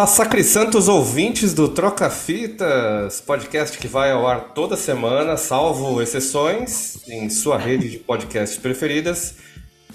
[0.00, 7.06] Olá, sacrisantos ouvintes do Troca Fitas, podcast que vai ao ar toda semana, salvo exceções,
[7.06, 9.34] em sua rede de podcasts preferidas.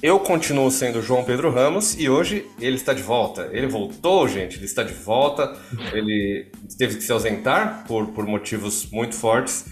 [0.04, 3.50] Eu continuo sendo João Pedro Ramos e hoje ele está de volta.
[3.52, 5.57] Ele voltou, gente, ele está de volta.
[5.92, 9.65] Ele teve que se ausentar por, por motivos muito fortes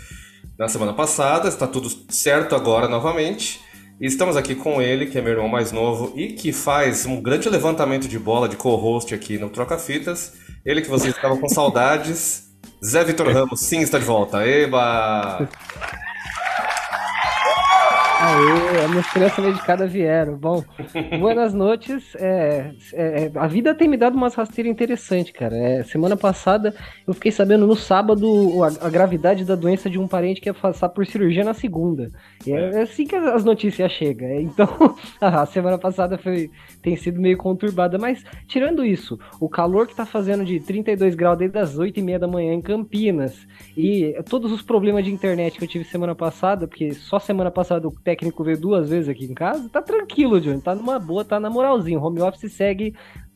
[0.57, 3.62] na semana passada, está tudo certo agora novamente.
[4.03, 7.48] Estamos aqui com ele, que é meu irmão mais novo e que faz um grande
[7.48, 10.34] levantamento de bola de co-host aqui no Troca Fitas.
[10.66, 12.49] Ele que vocês estavam com saudades.
[12.84, 14.45] Zé Vitor Ramos, sim, está de volta.
[14.45, 15.48] Eba!
[18.23, 20.38] Aê, as minhas crianças medicadas vieram.
[20.38, 20.63] Bom,
[21.20, 22.16] buenas noites.
[22.16, 25.54] É, é, a vida tem me dado umas rasteiras interessantes, cara.
[25.57, 26.74] É, semana passada
[27.05, 30.54] eu fiquei sabendo no sábado a, a, gravidade da doença de um parente que ia
[30.54, 32.12] passar por cirurgia na segunda.
[32.48, 34.26] É, é assim que as notícias chegam.
[34.26, 34.70] É, então,
[35.20, 36.49] a semana passada foi,
[36.82, 37.98] tem sido meio conturbada.
[37.98, 42.02] Mas, tirando isso, o calor que tá fazendo de 32 graus desde as 8 e
[42.02, 46.15] meia da manhã em Campinas e todos os problemas de internet que eu tive semana
[46.15, 50.39] passada, porque só semana passada o técnico veio duas vezes aqui em casa, tá tranquilo,
[50.39, 50.61] Johnny.
[50.61, 51.99] Tá numa boa, tá na moralzinha.
[51.99, 52.95] O home office segue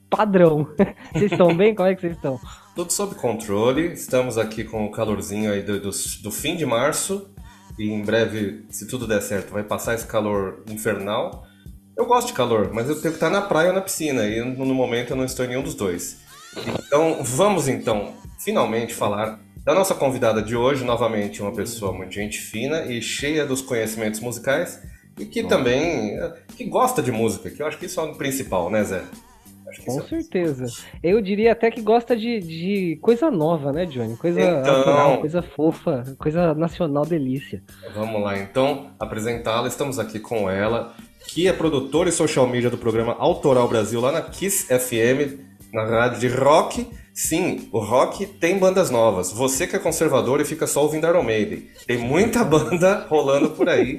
[0.09, 0.67] padrão.
[1.11, 1.73] vocês estão bem?
[1.73, 2.39] Como é que vocês estão?
[2.75, 3.91] Tudo sob controle.
[3.93, 7.29] Estamos aqui com o calorzinho aí do, do, do fim de março.
[7.77, 11.43] E em breve, se tudo der certo, vai passar esse calor infernal.
[11.95, 14.25] Eu gosto de calor, mas eu tenho que estar na praia ou na piscina.
[14.25, 16.19] E no momento eu não estou em nenhum dos dois.
[16.85, 22.39] Então, vamos então, finalmente falar da nossa convidada de hoje, novamente uma pessoa muito gente
[22.39, 24.81] fina e cheia dos conhecimentos musicais
[25.19, 25.49] e que Bom.
[25.49, 26.17] também
[26.55, 29.03] que gosta de música, que eu acho que isso é o principal, né, Zé?
[29.85, 30.67] Com é certeza.
[31.03, 34.15] Eu diria até que gosta de, de coisa nova, né, Johnny?
[34.15, 35.17] Coisa então...
[35.19, 37.61] coisa fofa, coisa nacional delícia.
[37.93, 39.67] Vamos lá, então, apresentá-la.
[39.67, 40.95] Estamos aqui com ela,
[41.27, 45.45] que é produtora e social media do programa Autoral Brasil, lá na Kiss FM,
[45.77, 49.31] na rádio de rock Sim, o rock tem bandas novas.
[49.31, 51.67] Você que é conservador e fica só ouvindo Iron Maiden.
[51.87, 53.97] Tem muita banda rolando por aí.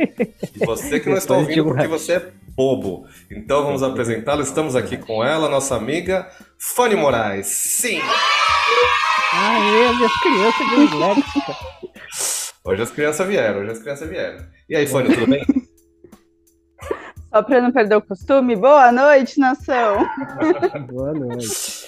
[0.55, 3.09] E você que não está ouvindo porque você é bobo.
[3.29, 4.43] Então vamos apresentá-la.
[4.43, 7.49] Estamos aqui com ela, nossa amiga Fanny Moraes.
[7.49, 8.01] Sim!
[9.33, 11.57] Aê, minhas crianças disléxicas.
[12.65, 14.47] Hoje as crianças vieram, hoje as crianças vieram.
[14.69, 15.45] E aí, Fanny, tudo bem?
[17.39, 19.99] Só para não perder o costume, boa noite, nação!
[20.91, 21.87] boa noite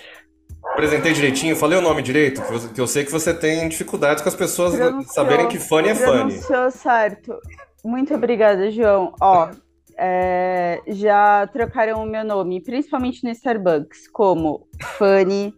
[0.72, 2.40] apresentei direitinho, falei o nome direito,
[2.72, 5.94] que eu, sei que você tem dificuldades com as pessoas pronunciou, saberem que Fanny é
[5.96, 6.34] Fanny.
[6.34, 7.36] Pronunciou certo.
[7.84, 9.12] Muito obrigada, João.
[9.20, 9.50] Ó,
[9.98, 15.52] é, já trocaram o meu nome, principalmente no Starbucks, como Fanny,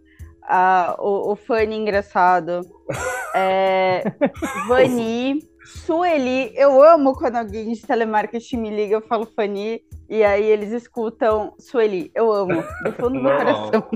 [0.44, 2.62] a, o, o Fanny engraçado,
[3.34, 4.02] é,
[4.66, 5.40] Vani,
[5.84, 6.52] Sueli.
[6.54, 11.54] Eu amo quando alguém de telemarketing me liga, eu falo Fanny, e aí eles escutam
[11.58, 12.10] Sueli.
[12.14, 13.90] Eu amo, do fundo do meu coração.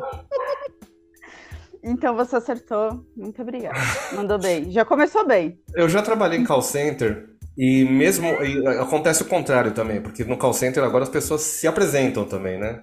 [1.85, 3.05] Então você acertou.
[3.17, 3.79] Muito obrigada.
[4.13, 4.71] Mandou bem.
[4.73, 5.59] Já começou bem.
[5.75, 10.37] Eu já trabalhei em call center e mesmo e acontece o contrário também, porque no
[10.37, 12.83] call center agora as pessoas se apresentam também, né?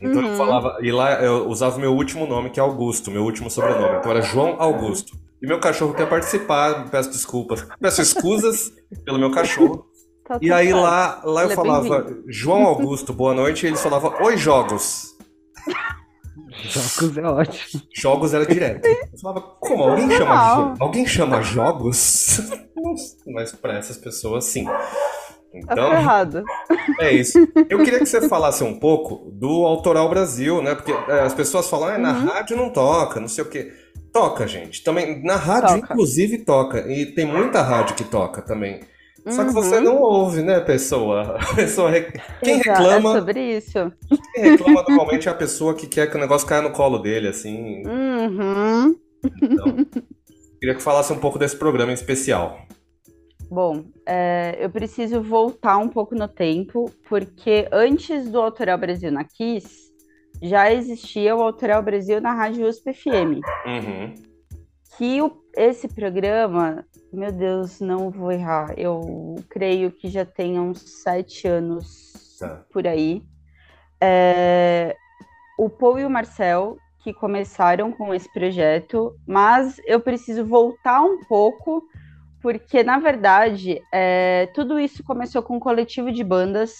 [0.00, 0.30] Então uhum.
[0.30, 3.50] eu falava, e lá eu usava o meu último nome, que é Augusto, meu último
[3.50, 3.98] sobrenome.
[3.98, 5.25] Então era João Augusto.
[5.46, 8.72] E meu cachorro quer participar, peço desculpas, peço escusas
[9.06, 9.86] pelo meu cachorro.
[10.26, 14.20] Tá e aí lá, lá eu é falava, João Augusto, boa noite, e ele falava,
[14.24, 15.14] oi jogos.
[16.64, 17.82] Jogos é ótimo.
[17.94, 18.86] Jogos era direto.
[18.86, 19.84] Eu falava, como?
[19.84, 22.40] Alguém chama, alguém chama jogos?
[23.32, 24.64] Mas para essas pessoas, sim.
[24.64, 24.80] Tá
[25.54, 26.44] então, tá errado.
[26.98, 27.38] É isso.
[27.70, 30.74] Eu queria que você falasse um pouco do Autoral Brasil, né?
[30.74, 32.26] Porque é, as pessoas falam, ah, na uhum.
[32.26, 33.72] rádio não toca, não sei o quê.
[34.16, 34.82] Toca, gente.
[34.82, 35.92] Também na rádio, toca.
[35.92, 36.90] inclusive, toca.
[36.90, 38.80] E tem muita rádio que toca também.
[39.28, 39.84] Só que você uhum.
[39.84, 41.36] não ouve, né, pessoa?
[41.52, 42.18] A pessoa rec...
[42.42, 43.10] Quem Exato, reclama.
[43.10, 43.92] É sobre isso.
[44.32, 47.28] Quem reclama normalmente é a pessoa que quer que o negócio caia no colo dele,
[47.28, 47.82] assim.
[47.86, 48.96] Uhum.
[49.42, 49.86] Então,
[50.58, 52.58] queria que falasse um pouco desse programa em especial.
[53.50, 59.24] Bom, é, eu preciso voltar um pouco no tempo, porque antes do Autoral Brasil na
[59.24, 59.85] Kiss,
[60.42, 63.40] já existia o Autoral Brasil na Rádio USP FM.
[63.66, 64.14] Uhum.
[64.96, 66.84] Que o, esse programa
[67.16, 68.74] meu Deus, não vou errar.
[68.76, 72.62] Eu creio que já tem uns sete anos tá.
[72.70, 73.22] por aí.
[74.00, 74.94] É,
[75.58, 81.20] o Paul e o Marcel que começaram com esse projeto, mas eu preciso voltar um
[81.20, 81.82] pouco,
[82.42, 86.74] porque na verdade é, tudo isso começou com um coletivo de bandas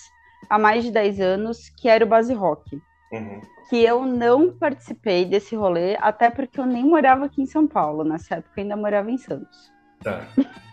[0.50, 2.82] há mais de 10 anos, que era o Base Rock.
[3.12, 3.40] Uhum.
[3.68, 8.04] Que eu não participei desse rolê, até porque eu nem morava aqui em São Paulo.
[8.04, 9.72] Nessa época eu ainda morava em Santos.
[10.02, 10.26] Tá.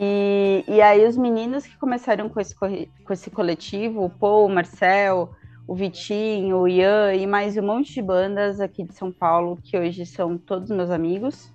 [0.00, 4.48] E, e aí os meninos que começaram com esse, com esse coletivo, o Paul, o
[4.48, 5.30] Marcel,
[5.66, 9.76] o Vitinho, o Ian e mais um monte de bandas aqui de São Paulo, que
[9.76, 11.52] hoje são todos meus amigos.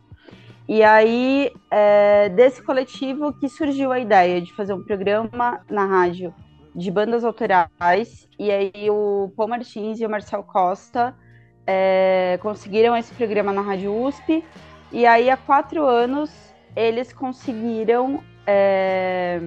[0.68, 6.34] E aí, é, desse coletivo que surgiu a ideia de fazer um programa na rádio
[6.76, 11.16] de bandas autorais, e aí o Paul Martins e o Marcel Costa
[11.68, 14.44] é, conseguiram esse programa na Rádio USP,
[14.92, 16.32] e aí há quatro anos
[16.76, 19.40] eles conseguiram é,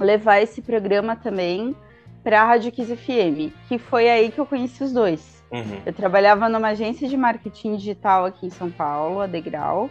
[0.00, 1.76] levar esse programa também
[2.24, 5.42] para a Rádio Kiss FM, que foi aí que eu conheci os dois.
[5.50, 5.82] Uhum.
[5.84, 9.90] Eu trabalhava numa agência de marketing digital aqui em São Paulo, a Degrau,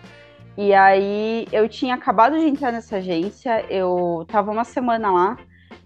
[0.57, 5.38] e aí eu tinha acabado de entrar nessa agência, eu tava uma semana lá,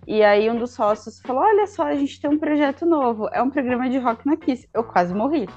[0.07, 3.42] e aí um dos sócios falou: Olha só, a gente tem um projeto novo, é
[3.42, 4.68] um programa de rock na Kiss.
[4.74, 5.48] Eu quase morri.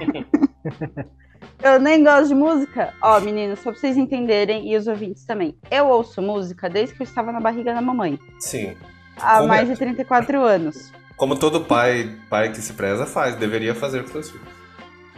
[1.62, 2.92] eu nem gosto de música.
[3.02, 5.56] Ó, meninos, só pra vocês entenderem, e os ouvintes também.
[5.70, 8.18] Eu ouço música desde que eu estava na barriga da mamãe.
[8.38, 8.76] Sim.
[9.20, 9.72] Há Como mais é?
[9.72, 10.92] de 34 anos.
[11.16, 14.58] Como todo pai, pai que se preza faz, deveria fazer com seus filhos.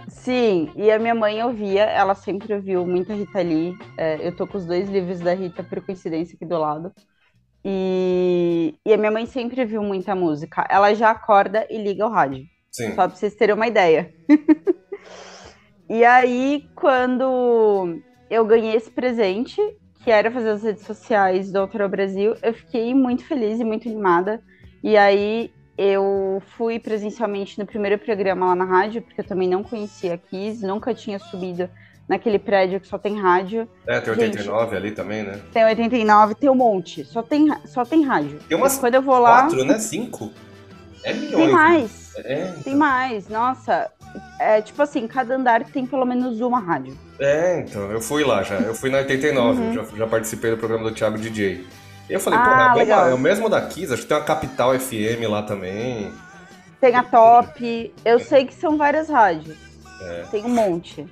[0.08, 3.76] Sim, e a minha mãe ouvia, ela sempre ouviu muita Rita Lee.
[3.96, 6.92] É, eu tô com os dois livros da Rita, por coincidência, aqui do lado.
[7.64, 10.66] E, e a minha mãe sempre viu muita música.
[10.70, 12.44] Ela já acorda e liga o rádio.
[12.70, 12.94] Sim.
[12.94, 14.12] Só pra vocês terem uma ideia.
[15.88, 19.60] e aí, quando eu ganhei esse presente,
[20.02, 23.88] que era fazer as redes sociais do Autor Brasil, eu fiquei muito feliz e muito
[23.88, 24.42] animada.
[24.82, 29.62] E aí eu fui presencialmente no primeiro programa lá na rádio, porque eu também não
[29.62, 31.68] conhecia a Kiss, nunca tinha subido
[32.10, 33.68] naquele prédio que só tem rádio.
[33.86, 35.40] É, tem 89 Gente, ali também, né?
[35.52, 38.40] Tem 89, tem um monte, só tem, só tem rádio.
[38.48, 39.78] Tem umas quando eu vou lá, quatro, né?
[39.78, 40.32] Cinco?
[41.04, 41.36] É milhões.
[41.36, 42.12] Tem mais.
[42.16, 42.62] É, então.
[42.64, 43.88] Tem mais, nossa.
[44.40, 46.98] É tipo assim, cada andar tem pelo menos uma rádio.
[47.20, 48.56] É, então, eu fui lá já.
[48.56, 49.72] Eu fui na 89, uhum.
[49.72, 51.64] já, já participei do programa do Thiago DJ.
[52.08, 54.24] E eu falei, ah, pô, é, é, o mesmo da Kiss, acho que tem uma
[54.24, 56.12] Capital FM lá também.
[56.80, 57.94] Tem a Top.
[58.04, 59.56] Eu sei que são várias rádios.
[60.02, 60.24] É.
[60.28, 61.06] Tem um monte.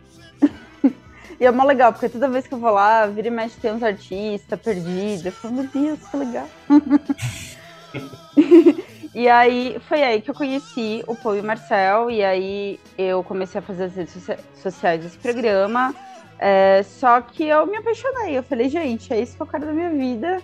[1.41, 3.73] E é mó legal, porque toda vez que eu vou lá, vira e mexe tem
[3.73, 5.25] uns artistas perdidos.
[5.25, 6.49] Eu falo, meu Deus, que legal.
[9.15, 13.23] e aí, foi aí que eu conheci o Paul e o Marcel, e aí eu
[13.23, 14.15] comecei a fazer as redes
[14.61, 15.95] sociais desse programa.
[16.41, 18.37] É, só que eu me apaixonei.
[18.37, 20.41] Eu falei, gente, é isso que eu quero da minha vida.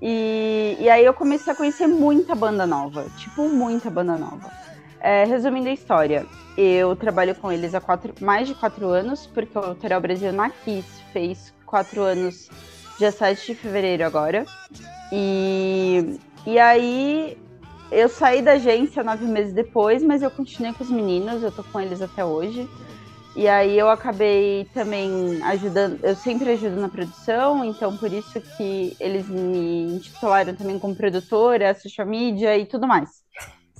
[0.00, 4.50] E, e aí eu comecei a conhecer muita banda nova, tipo, muita banda nova.
[5.00, 6.26] É, resumindo a história,
[6.56, 10.50] eu trabalho com eles há quatro, mais de quatro anos, porque o Hotel Brasil na
[10.50, 12.50] Kiss fez quatro anos,
[12.98, 14.44] dia 7 de fevereiro agora.
[15.10, 17.38] E, e aí
[17.90, 21.64] eu saí da agência nove meses depois, mas eu continuei com os meninos, eu tô
[21.64, 22.68] com eles até hoje.
[23.34, 28.96] E aí eu acabei também ajudando, eu sempre ajudo na produção, então por isso que
[29.00, 33.19] eles me intitularam também como produtora, social media e tudo mais.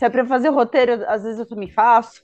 [0.00, 2.23] Se é para fazer roteiro, às vezes eu também faço.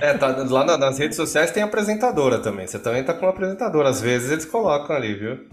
[0.00, 2.66] É, tá, lá nas redes sociais tem apresentadora também.
[2.66, 3.90] Você também tá com apresentadora.
[3.90, 5.46] Às vezes eles colocam ali, viu?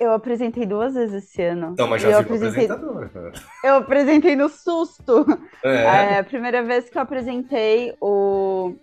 [0.00, 1.72] Eu apresentei duas vezes esse ano.
[1.74, 2.64] Então, mas já eu apresentei...
[2.64, 3.32] apresentadora.
[3.62, 5.26] Eu apresentei no susto.
[5.62, 6.14] É.
[6.14, 6.18] é.
[6.20, 8.74] A primeira vez que eu apresentei o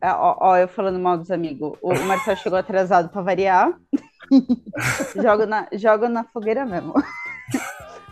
[0.00, 1.76] é, ó, ó, eu falando mal dos amigos.
[1.82, 3.72] O Marcel chegou atrasado para variar.
[5.20, 6.94] jogo, na, jogo na fogueira mesmo.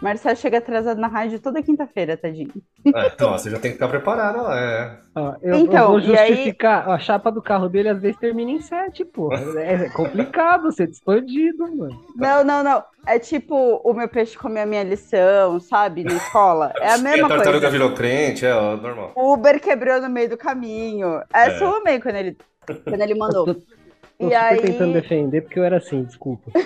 [0.02, 2.50] Marcel chega atrasado na rádio toda quinta-feira, tadinho.
[2.92, 4.98] É, então, você já tem que ficar preparado é.
[5.40, 6.94] eu, então, eu vou justificar, aí...
[6.94, 9.32] a chapa do carro dele às vezes termina em sete, pô.
[9.32, 12.04] É complicado ser expandido, mano.
[12.16, 12.82] Não, não, não.
[13.06, 16.02] É tipo o meu peixe comer a minha lição, sabe?
[16.02, 16.72] Na escola.
[16.80, 17.24] É a mesma coisa.
[17.26, 17.70] A tartaruga coisa.
[17.70, 19.12] virou crente, é normal.
[19.14, 21.22] O Uber quebrou no meio do caminho.
[21.32, 21.66] Essa é.
[21.66, 22.36] eu amei quando ele,
[22.84, 23.56] quando ele mandou.
[24.22, 24.60] Tô e aí...
[24.60, 26.52] tentando defender porque eu era assim, desculpa.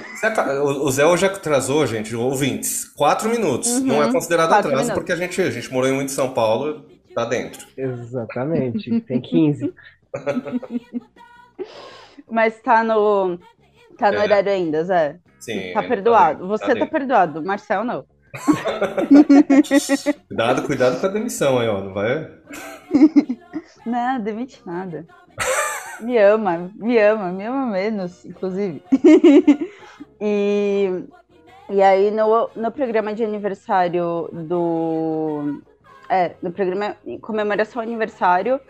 [0.82, 3.70] O Zé hoje atrasou, gente, ouvintes, quatro minutos.
[3.78, 4.94] Uhum, Não é considerado atraso minutos.
[4.94, 6.84] porque a gente, a gente morou muito em São Paulo,
[7.14, 7.66] tá dentro.
[7.76, 9.72] Exatamente, tem 15.
[12.30, 13.38] Mas tá no,
[13.96, 14.22] tá no é.
[14.22, 15.16] horário ainda, Zé.
[15.38, 15.72] Sim.
[15.72, 16.40] Tá perdoado.
[16.40, 18.04] Tá Você tá, tá perdoado, Marcel não.
[20.28, 21.80] cuidado, cuidado com a demissão aí, ó.
[21.80, 22.30] Não vai.
[23.86, 25.06] Não, demite nada.
[26.00, 28.82] Me ama, me ama, me ama menos, inclusive.
[30.20, 31.04] e,
[31.70, 35.62] e aí, no, no programa de aniversário do.
[36.08, 38.60] É, no programa comemoração aniversário,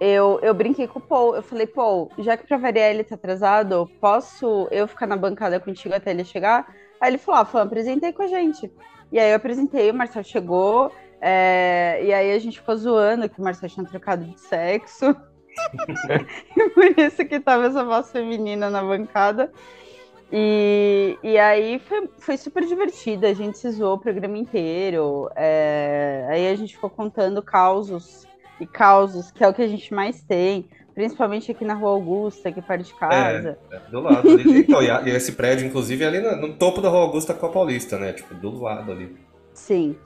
[0.00, 1.36] eu, eu brinquei com o Paul.
[1.36, 5.60] Eu falei, Paul, já que pra variar ele tá atrasado, posso eu ficar na bancada
[5.60, 6.74] contigo até ele chegar?
[7.00, 8.70] Aí ele falou, ah, apresentei com a gente.
[9.12, 13.40] E aí eu apresentei, o Marcel chegou, é, e aí a gente ficou zoando que
[13.40, 15.14] o Marcel tinha trocado de sexo.
[16.56, 19.52] E por isso que tava essa voz feminina na bancada.
[20.34, 25.30] E, e aí foi, foi super divertido, a gente se zoou o programa inteiro.
[25.36, 28.26] É, aí a gente ficou contando causos
[28.58, 32.48] e causos, que é o que a gente mais tem, principalmente aqui na Rua Augusta,
[32.48, 33.58] aqui perto de casa.
[33.70, 34.60] É, é do lado ali.
[34.60, 37.50] então, e, esse prédio, inclusive, é ali no, no, topo da Rua Augusta com a
[37.50, 38.14] Paulista, né?
[38.14, 39.14] Tipo, do lado ali.
[39.52, 39.96] Sim.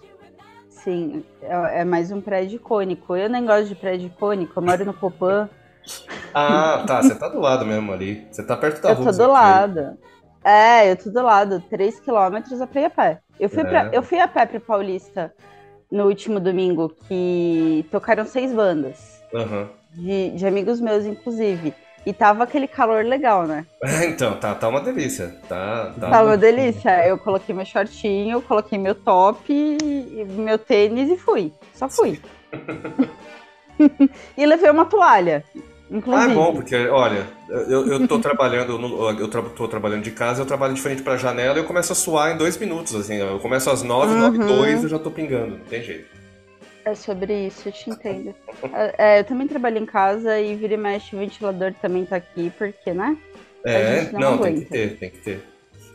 [0.86, 3.16] Sim, é, é mais um prédio icônico.
[3.16, 5.50] Eu nem gosto de prédio icônico, eu moro no Copan.
[6.32, 7.02] Ah, tá.
[7.02, 8.24] Você tá do lado mesmo ali.
[8.30, 9.08] Você tá perto da eu rua.
[9.08, 9.98] Eu tô do lado.
[10.44, 11.60] É, eu tô do lado.
[11.68, 13.20] 3 quilômetros a pé a pé.
[13.40, 13.64] Eu fui, é.
[13.64, 15.34] pra, eu fui a pé pro Paulista
[15.90, 19.20] no último domingo, que tocaram seis bandas.
[19.32, 19.68] Uhum.
[19.92, 21.74] De, de amigos meus, inclusive.
[22.06, 23.66] E tava aquele calor legal, né?
[24.06, 25.34] então, tá, tá uma delícia.
[25.48, 27.04] Tá, tá, tá uma delícia.
[27.04, 29.52] Eu coloquei meu shortinho, coloquei meu top,
[30.28, 31.52] meu tênis e fui.
[31.74, 32.20] Só fui.
[34.38, 35.44] e levei uma toalha.
[35.90, 36.28] Inclusive.
[36.28, 40.10] Ah, é bom, porque, olha, eu, eu tô trabalhando, no, eu tra tô trabalhando de
[40.10, 43.14] casa, eu trabalho diferente pra janela e eu começo a suar em dois minutos, assim,
[43.14, 44.18] eu começo às nove, uhum.
[44.18, 46.15] nove, dois, eu já tô pingando, não tem jeito.
[46.86, 48.32] É sobre isso, eu te entendo.
[48.96, 52.52] é, eu também trabalho em casa e vira e mexe, o ventilador também tá aqui,
[52.56, 53.16] porque, né?
[53.64, 55.44] É, não, não tem que ter, tem que ter.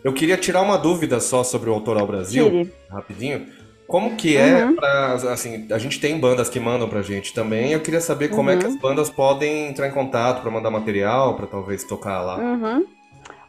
[0.03, 2.73] Eu queria tirar uma dúvida só sobre o Autoral Brasil, Tire.
[2.89, 3.47] rapidinho.
[3.87, 4.75] Como que é uhum.
[4.75, 8.49] pra, assim, a gente tem bandas que mandam pra gente também, eu queria saber como
[8.49, 8.57] uhum.
[8.57, 8.79] é que as uhum.
[8.79, 12.37] bandas podem entrar em contato para mandar material, para talvez tocar lá.
[12.37, 12.85] Uhum.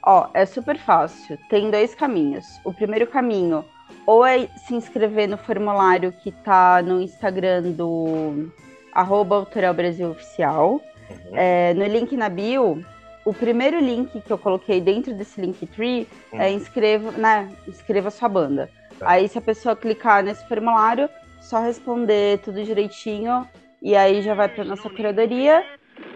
[0.05, 2.45] Ó, é super fácil, tem dois caminhos.
[2.65, 3.65] O primeiro caminho,
[4.07, 8.51] ou é se inscrever no formulário que tá no Instagram do
[8.93, 10.81] arroba Autoral Brasil Oficial.
[11.11, 11.37] Uhum.
[11.37, 12.85] É, no link na bio,
[13.25, 16.55] o primeiro link que eu coloquei dentro desse Linktree é uhum.
[16.55, 18.71] inscreva, né, inscreva sua banda.
[18.99, 19.11] Tá.
[19.11, 21.09] Aí, se a pessoa clicar nesse formulário,
[21.41, 23.47] só responder tudo direitinho
[23.81, 25.65] e aí já vai para nossa curadoria.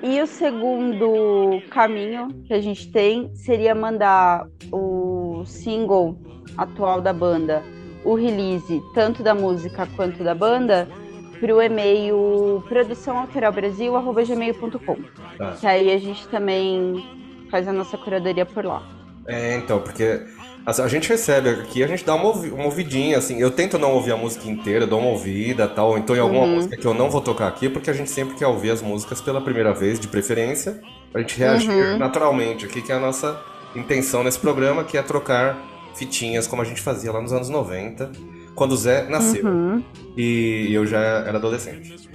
[0.03, 6.17] E o segundo caminho que a gente tem seria mandar o single
[6.57, 7.65] atual da banda,
[8.05, 10.89] o release tanto da música quanto da banda,
[11.39, 14.97] para o e-mail produçãoautoralbrasil.gmail.com.
[15.37, 15.53] Tá.
[15.61, 17.05] Que aí a gente também
[17.51, 18.97] faz a nossa curadoria por lá.
[19.27, 20.23] É, então, porque
[20.65, 23.41] a gente recebe aqui, a gente dá uma, uma ouvidinha, assim.
[23.41, 25.99] Eu tento não ouvir a música inteira, dou uma ouvida tal.
[25.99, 26.57] Então, em alguma uhum.
[26.57, 29.21] música que eu não vou tocar aqui, porque a gente sempre quer ouvir as músicas
[29.21, 30.81] pela primeira vez, de preferência,
[31.13, 31.99] pra gente reagir uhum.
[31.99, 33.39] naturalmente aqui, que é a nossa
[33.77, 35.59] intenção nesse programa, que é trocar
[35.95, 38.13] fitinhas como a gente fazia lá nos anos 90,
[38.55, 39.45] quando o Zé nasceu.
[39.47, 39.83] Uhum.
[40.17, 42.09] E eu já era adolescente.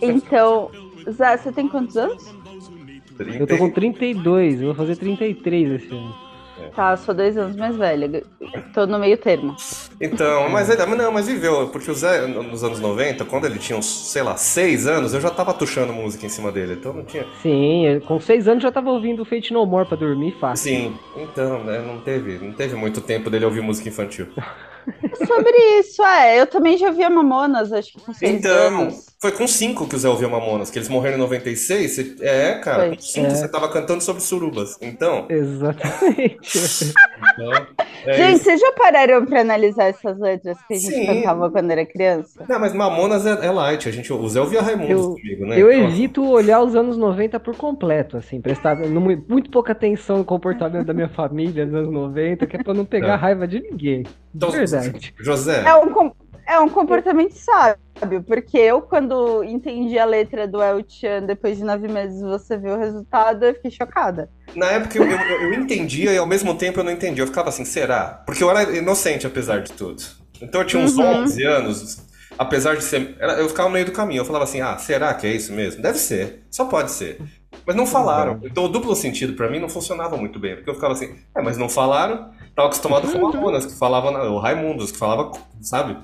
[0.00, 0.70] Então,
[1.10, 2.34] Zé, você tem quantos anos?
[3.16, 3.38] 30...
[3.38, 6.27] Eu tô com 32, eu vou fazer 33 esse ano.
[6.74, 8.22] Tá, sou dois anos mais velha.
[8.72, 9.56] Tô no meio termo.
[10.00, 13.78] Então, mas ainda não, mas viveu, porque o Zé, nos anos 90, quando ele tinha
[13.78, 17.04] uns, sei lá, seis anos, eu já tava tuchando música em cima dele, então não
[17.04, 17.26] tinha.
[17.42, 20.70] Sim, com seis anos já tava ouvindo Fate No More pra dormir fácil.
[20.70, 24.28] Sim, então, né, não teve, não teve muito tempo dele ouvir música infantil.
[25.26, 26.40] Sobre isso, é.
[26.40, 29.06] Eu também já vi a Mamonas, acho que com seis então, anos.
[29.20, 31.90] Foi com cinco que o Zé ouviu Mamonas, que eles morreram em 96.
[31.90, 32.96] Você, é, cara, foi.
[32.96, 33.30] com cinco é.
[33.30, 34.76] você tava cantando sobre surubas.
[34.80, 35.26] Então.
[35.28, 36.94] Exatamente.
[37.34, 37.66] então,
[38.06, 38.44] é gente, isso.
[38.44, 41.06] vocês já pararam pra analisar essas letras que a gente Sim.
[41.06, 42.44] cantava quando era criança?
[42.48, 43.88] Não, mas Mamonas é, é light.
[43.88, 45.60] A gente, o Zé ouvia Raimundo eu, comigo, né?
[45.60, 50.24] Eu então, evito olhar os anos 90 por completo, assim, prestar muito pouca atenção no
[50.24, 53.16] comportamento da minha família nos anos 90, que é pra não pegar tá.
[53.16, 54.04] raiva de ninguém.
[54.34, 54.77] Então, Verdade.
[55.18, 55.62] José.
[55.64, 56.12] É um,
[56.46, 61.64] é um comportamento sábio, porque eu, quando entendi a letra do El Chan, depois de
[61.64, 64.30] nove meses você viu o resultado, eu fiquei chocada.
[64.54, 67.22] Na época eu, eu, eu entendia e ao mesmo tempo eu não entendia.
[67.22, 68.22] Eu ficava assim, será?
[68.24, 70.02] Porque eu era inocente apesar de tudo.
[70.40, 71.22] Então eu tinha uns uhum.
[71.22, 72.06] 11 anos,
[72.38, 73.16] apesar de ser.
[73.38, 74.20] Eu ficava no meio do caminho.
[74.20, 75.82] Eu falava assim, ah, será que é isso mesmo?
[75.82, 76.44] Deve ser.
[76.50, 77.18] Só pode ser.
[77.66, 78.40] Mas não falaram.
[78.42, 80.56] Então o duplo sentido para mim não funcionava muito bem.
[80.56, 82.30] Porque eu ficava assim, é, mas não falaram.
[82.58, 83.32] Tava acostumado com o.
[83.32, 85.96] Mamonas, que falava, o Raimundos, que falava, sabe?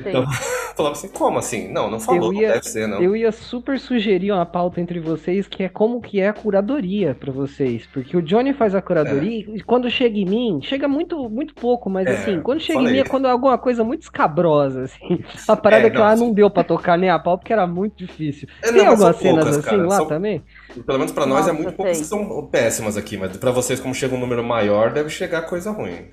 [0.00, 0.24] Então,
[0.76, 1.68] falava assim, como assim?
[1.68, 3.02] Não, não falou, ia, não deve ser, não.
[3.02, 7.14] Eu ia super sugerir uma pauta entre vocês que é como que é a curadoria
[7.14, 7.86] para vocês.
[7.92, 9.56] Porque o Johnny faz a curadoria é.
[9.56, 12.92] e quando chega em mim, chega muito, muito pouco, mas é, assim, quando chega falei.
[12.92, 15.24] em mim é quando é alguma coisa muito escabrosa, assim.
[15.48, 17.96] A parada é, que lá não deu para tocar nem a pau porque era muito
[17.96, 18.48] difícil.
[18.62, 20.06] É, tem algumas cenas poucas, assim cara, lá são...
[20.06, 20.42] também?
[20.84, 23.94] Pelo menos para nós é muito poucas que são péssimas aqui, mas para vocês, como
[23.94, 26.08] chega um número maior, deve chegar coisa ruim.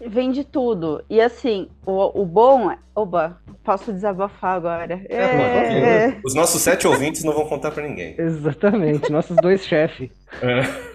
[0.00, 1.04] Vem de tudo.
[1.08, 2.78] E assim, o, o bom é.
[2.94, 5.04] Oba, posso desabafar agora.
[5.08, 6.20] É, é, é.
[6.24, 8.14] Os nossos sete ouvintes não vão contar para ninguém.
[8.20, 10.10] Exatamente, nossos dois chefes.
[10.40, 10.94] É.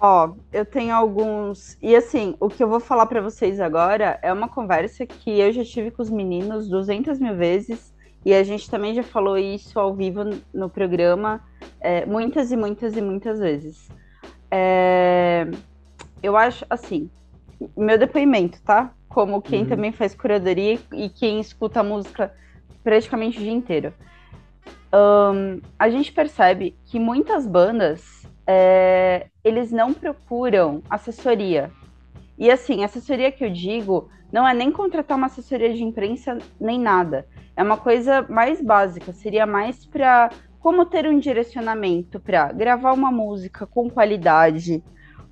[0.00, 1.76] Ó, eu tenho alguns.
[1.82, 5.52] E assim, o que eu vou falar para vocês agora é uma conversa que eu
[5.52, 7.92] já tive com os meninos 200 mil vezes.
[8.24, 11.42] E a gente também já falou isso ao vivo no programa
[11.80, 13.88] é, muitas e muitas e muitas vezes.
[14.50, 15.46] É...
[16.22, 17.10] Eu acho, assim,
[17.76, 18.92] meu depoimento, tá?
[19.08, 19.68] Como quem uhum.
[19.68, 22.32] também faz curadoria e quem escuta a música
[22.82, 23.92] praticamente o dia inteiro.
[24.92, 31.70] Um, a gente percebe que muitas bandas é, eles não procuram assessoria.
[32.38, 36.78] E assim, assessoria que eu digo não é nem contratar uma assessoria de imprensa nem
[36.78, 37.26] nada.
[37.56, 43.10] É uma coisa mais básica, seria mais para como ter um direcionamento para gravar uma
[43.10, 44.82] música com qualidade,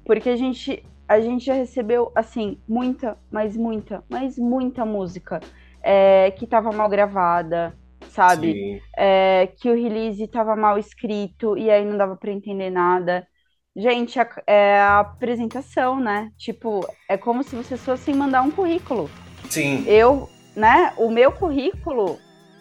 [0.04, 5.40] porque a gente a gente já recebeu assim muita, mas muita, mas muita música
[5.82, 7.74] é, que estava mal gravada,
[8.10, 8.82] sabe?
[8.96, 13.26] É, que o release estava mal escrito e aí não dava para entender nada.
[13.74, 16.30] Gente, a, é a apresentação, né?
[16.36, 19.08] Tipo, é como se vocês fossem mandar um currículo.
[19.48, 19.84] Sim.
[19.86, 20.92] Eu, né?
[20.98, 22.18] O meu currículo,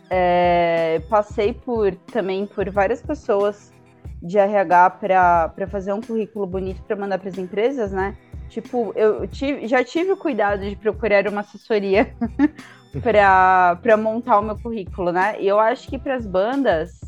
[0.09, 3.73] é, passei por também por várias pessoas
[4.21, 8.15] de RH para fazer um currículo bonito para mandar para as empresas, né?
[8.49, 12.13] Tipo, eu tive, já tive o cuidado de procurar uma assessoria
[13.01, 15.35] para montar o meu currículo, né?
[15.39, 16.99] E eu acho que para as bandas,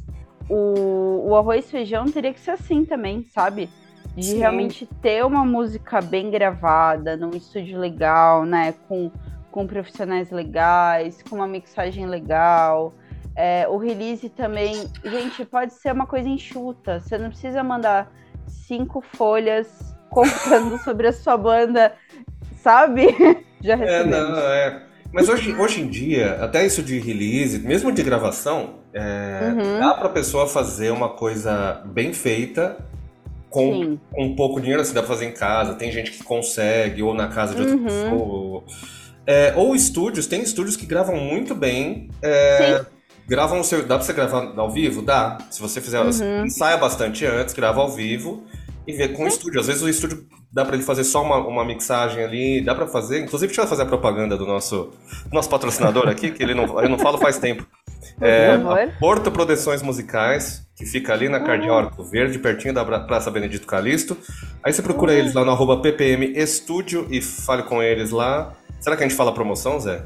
[0.50, 3.70] o, o arroz feijão teria que ser assim também, sabe?
[4.16, 4.38] De Sim.
[4.39, 8.74] realmente ter uma música bem gravada, num estúdio legal, né?
[8.88, 9.10] Com,
[9.50, 12.94] com profissionais legais, com uma mixagem legal.
[13.41, 17.00] É, o release também, gente, pode ser uma coisa enxuta.
[17.00, 18.12] Você não precisa mandar
[18.46, 21.93] cinco folhas contando sobre a sua banda,
[22.62, 23.15] sabe?
[23.63, 24.13] Já recebemos.
[24.13, 24.84] É, não, é.
[25.13, 29.79] Mas hoje, hoje em dia, até isso de release, mesmo de gravação, é, uhum.
[29.79, 32.77] dá pra pessoa fazer uma coisa bem feita
[33.50, 35.75] com, com um pouco de dinheiro, assim, dá pra fazer em casa.
[35.75, 37.84] Tem gente que consegue, ou na casa de outra uhum.
[37.86, 38.63] pessoa.
[39.25, 42.10] É, ou estúdios, tem estúdios que gravam muito bem.
[42.22, 42.84] É,
[43.29, 43.86] gravam o seu.
[43.86, 45.01] Dá pra você gravar ao vivo?
[45.01, 45.37] Dá.
[45.50, 46.01] Se você fizer.
[46.01, 46.46] Uhum.
[46.46, 48.44] Ensaia bastante antes, grava ao vivo
[48.87, 49.61] e ver com o estúdio.
[49.61, 52.87] Às vezes o estúdio dá para ele fazer só uma, uma mixagem ali, dá para
[52.87, 53.20] fazer.
[53.20, 54.92] Inclusive, deixa eu fazer a propaganda do nosso,
[55.31, 57.65] nosso patrocinador aqui, que ele não, eu não falo faz tempo.
[58.20, 58.57] É,
[59.00, 64.18] Porto Produções Musicais, que fica ali na Cardiórco Verde, pertinho da Praça Benedito Calixto.
[64.63, 68.53] Aí você procura eles lá no arroba PPM Estúdio e fale com eles lá.
[68.79, 70.03] Será que a gente fala promoção, Zé?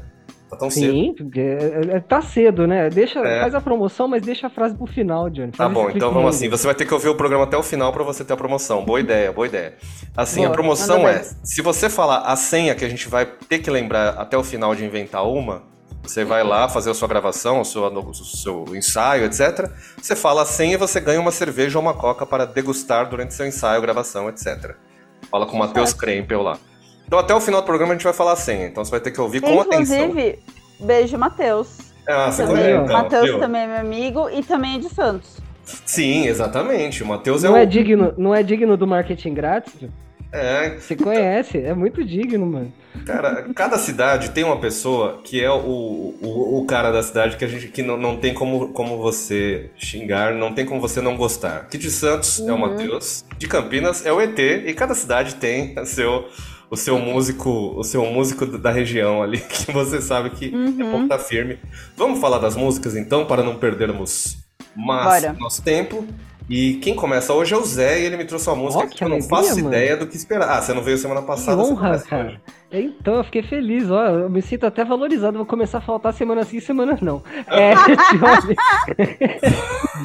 [0.54, 1.30] Tá tão Sim, cedo.
[1.36, 2.88] É, é, tá cedo, né?
[2.88, 3.40] Deixa, é.
[3.40, 5.52] Faz a promoção, mas deixa a frase pro final, Johnny.
[5.52, 6.48] Faz tá bom, então vamos assim.
[6.48, 8.84] Você vai ter que ouvir o programa até o final para você ter a promoção.
[8.84, 9.74] Boa ideia, boa ideia.
[10.16, 13.70] Assim, a promoção é: se você falar a senha que a gente vai ter que
[13.70, 15.62] lembrar até o final de inventar uma,
[16.02, 19.70] você vai lá fazer a sua gravação, o seu, o seu ensaio, etc.
[20.00, 23.34] Você fala a senha e você ganha uma cerveja ou uma coca para degustar durante
[23.34, 24.76] seu ensaio, gravação, etc.
[25.30, 26.58] Fala com o Matheus Krempel lá.
[27.06, 29.00] Então até o final do programa a gente vai falar a senha, então você vai
[29.00, 29.96] ter que ouvir com atenção.
[29.96, 30.38] Inclusive,
[30.80, 31.78] beijo, Matheus.
[32.06, 32.74] Ah, você também.
[32.74, 35.38] Então, Matheus também é meu amigo e também é de Santos.
[35.64, 37.02] Sim, exatamente.
[37.02, 37.66] O Matheus é não é o...
[37.66, 39.88] digno, Não é digno do marketing grátis?
[40.30, 40.70] É.
[40.80, 42.72] Você conhece, é muito digno, mano.
[43.06, 47.44] Cara, cada cidade tem uma pessoa que é o, o, o cara da cidade que
[47.44, 51.16] a gente que não, não tem como, como você xingar, não tem como você não
[51.16, 51.58] gostar.
[51.58, 52.48] Aqui de Santos uhum.
[52.48, 52.60] é o uhum.
[52.60, 56.26] Matheus, de Campinas é o ET, e cada cidade tem seu
[56.74, 60.76] o seu músico, o seu músico da região ali, que você sabe que é uhum.
[60.80, 61.58] é ponta firme.
[61.96, 64.36] Vamos falar das músicas então, para não perdermos
[64.76, 65.36] mais Bora.
[65.38, 66.04] nosso tempo.
[66.46, 68.96] E quem começa hoje é o Zé e ele me trouxe uma música oh, que,
[68.96, 69.68] que eu não faço mano.
[69.68, 70.50] ideia do que esperar.
[70.50, 71.62] Ah, você não veio semana passada.
[71.62, 72.26] Que honra, cara.
[72.26, 72.40] Hoje.
[72.70, 74.08] Então, eu fiquei feliz, ó.
[74.08, 75.38] Eu me sinto até valorizado.
[75.38, 77.22] Vou começar a faltar semana sim, semana não.
[77.48, 77.72] É,
[78.18, 78.56] Johnny,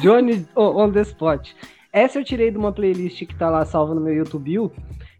[0.00, 1.50] Johnny on the spot.
[1.92, 4.70] Essa eu tirei de uma playlist que tá lá salva no meu YouTube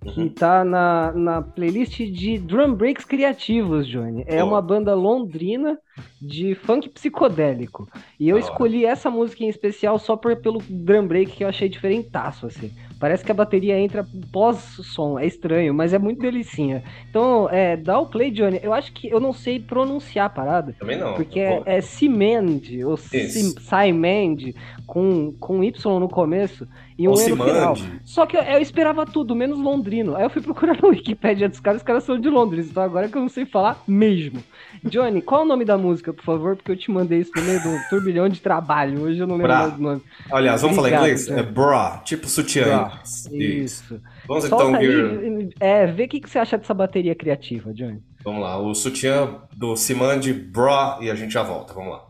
[0.00, 4.24] que tá na, na playlist de drum breaks criativos, Johnny.
[4.26, 4.46] É oh.
[4.46, 5.78] uma banda londrina
[6.20, 7.88] de funk psicodélico.
[8.18, 8.38] E eu oh.
[8.38, 12.72] escolhi essa música em especial só por, pelo drum break que eu achei diferentaço, assim.
[13.00, 16.84] Parece que a bateria entra pós-som, é estranho, mas é muito delicinha.
[17.08, 18.60] Então, é, dá o play, Johnny.
[18.62, 20.76] Eu acho que eu não sei pronunciar a parada.
[20.78, 21.14] Também não.
[21.14, 24.54] Porque é, é Cimend, ou Cimend,
[24.86, 27.74] com, com Y no começo e um erro final.
[28.04, 30.14] Só que eu, eu, esperava tudo, menos londrino.
[30.14, 33.08] Aí eu fui procurar no Wikipedia dos caras, os caras são de Londres, então agora
[33.08, 34.44] que eu não sei falar mesmo.
[34.84, 36.56] Johnny, qual é o nome da música, por favor?
[36.56, 39.02] Porque eu te mandei isso no meio do turbilhão de trabalho.
[39.02, 40.02] Hoje eu não lembro mais do nome.
[40.30, 41.26] Aliás, vamos Obrigado, falar inglês?
[41.26, 41.40] Johnny.
[41.40, 42.90] É bra, tipo sutiã.
[43.04, 43.34] Isso.
[43.34, 44.00] Isso.
[44.26, 45.50] Vamos Solta então ver.
[45.60, 48.02] É, vê o que, que você acha dessa bateria criativa, Johnny.
[48.24, 51.72] Vamos lá, o sutiã do Simande Bra e a gente já volta.
[51.72, 52.09] Vamos lá.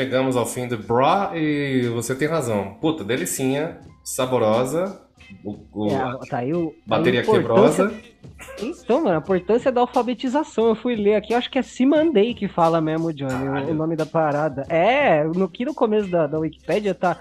[0.00, 2.74] chegamos ao fim do Bra e você tem razão.
[2.80, 4.98] Puta, delicinha, saborosa.
[5.44, 7.92] O, o é, tá aí o, bateria quebrosa.
[8.60, 10.68] Então, mano, a importância da alfabetização.
[10.68, 13.94] Eu fui ler aqui, acho que é Simandei que fala mesmo, Johnny, o, o, nome
[13.94, 14.62] da parada.
[14.70, 17.20] É, no que no começo da, da Wikipédia tá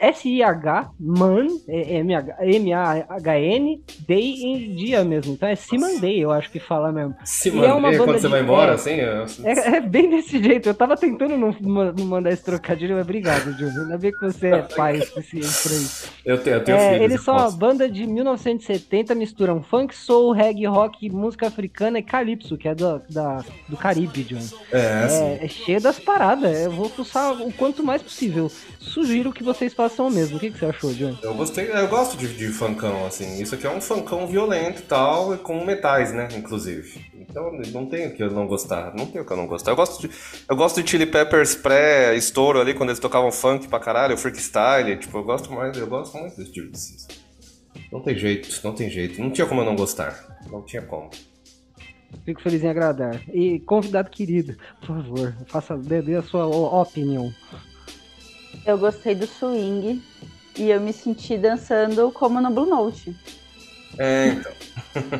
[0.00, 5.32] S-I-H, man, M-A-H-N, day em dia mesmo.
[5.32, 7.14] Então é Siman Day, eu acho que fala mesmo.
[7.24, 8.92] Siman é uma Day, quando você vai embora, é, assim?
[9.44, 10.68] É, é, bem desse jeito.
[10.68, 13.82] Eu tava tentando não, não mandar esse trocadilho, mas obrigado, Júlio.
[13.82, 16.12] Ainda bem que você é pai suficiente pra isso.
[16.24, 20.32] Eu tenho, eu tenho é, filhos, Eles são uma banda de 1970, misturam funk, soul,
[20.32, 24.56] reggae, rock, música africana e calypso, que é do, da, do Caribe, John.
[24.72, 26.64] É, é, é cheio das paradas.
[26.64, 28.50] Eu vou fuçar o quanto mais possível.
[28.78, 30.36] Sugiro que vocês façam o mesmo.
[30.36, 31.16] O que, que você achou, John?
[31.22, 33.40] Eu gostei, eu gosto de, de funkão, assim.
[33.40, 37.04] Isso aqui é um funkão violento e tal, com metais, né, inclusive.
[37.18, 38.94] Então não tem o que eu não gostar.
[38.94, 39.72] Não tem o que eu não gostar.
[39.72, 40.14] Eu gosto de,
[40.48, 44.96] eu gosto de Chili Peppers pré-estouro ali, quando eles tocavam funk pra caralho, freestyle.
[44.98, 48.90] Tipo, eu gosto mais, eu gosto muito desse tipo de Não tem jeito, não tem
[48.90, 49.20] jeito.
[49.20, 50.38] Não tinha como eu não gostar.
[50.50, 51.10] Não tinha como.
[52.24, 53.20] Fico feliz em agradar.
[53.32, 57.32] E convidado querido, por favor, faça, dê a sua opinião.
[58.64, 60.02] Eu gostei do swing
[60.56, 63.14] e eu me senti dançando como no Blue Note.
[63.98, 64.52] É, então.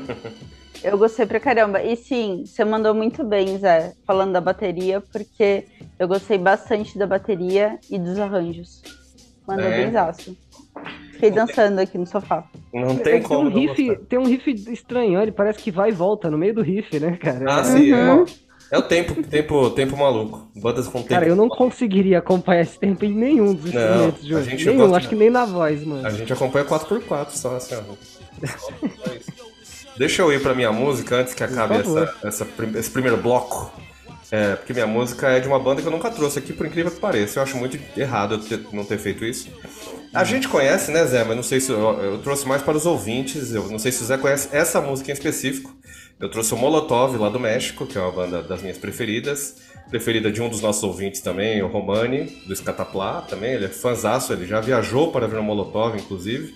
[0.82, 1.82] eu gostei pra caramba.
[1.82, 5.66] E sim, você mandou muito bem, Zé, falando da bateria, porque
[5.98, 8.82] eu gostei bastante da bateria e dos arranjos.
[9.46, 9.76] Mandou é.
[9.76, 10.36] bem zaço.
[11.12, 12.44] Fiquei dançando aqui no sofá.
[12.74, 13.50] Não tem como.
[13.50, 16.54] Tem um, riff, tem um riff estranho, ele parece que vai e volta no meio
[16.54, 17.44] do riff, né, cara?
[17.48, 17.92] Ah, sim.
[17.92, 18.24] Uhum.
[18.24, 18.45] É.
[18.70, 20.48] É o tempo, tempo, tempo maluco.
[20.56, 21.08] Bandas com tempo.
[21.10, 24.56] Cara, eu não conseguiria acompanhar esse tempo em nenhum dos instrumentos, Júlio.
[24.56, 26.06] Nenhum, acho que nem na voz, mano.
[26.06, 27.82] A gente acompanha 4x4 só, assim, ó.
[29.96, 33.72] Deixa eu ir pra minha música antes que acabe essa, essa, esse primeiro bloco.
[34.30, 36.90] É, porque minha música é de uma banda que eu nunca trouxe aqui, por incrível
[36.90, 37.38] que pareça.
[37.38, 39.48] Eu acho muito errado eu ter, não ter feito isso.
[40.12, 41.22] A gente conhece, né, Zé?
[41.22, 43.54] Mas não sei se eu, eu trouxe mais para os ouvintes.
[43.54, 45.72] Eu não sei se o Zé conhece essa música em específico.
[46.18, 49.56] Eu trouxe o Molotov lá do México, que é uma banda das minhas preferidas.
[49.90, 53.52] Preferida de um dos nossos ouvintes também, o Romani, do Escataplá também.
[53.52, 56.54] Ele é fãzaço, ele já viajou para ver o Molotov, inclusive.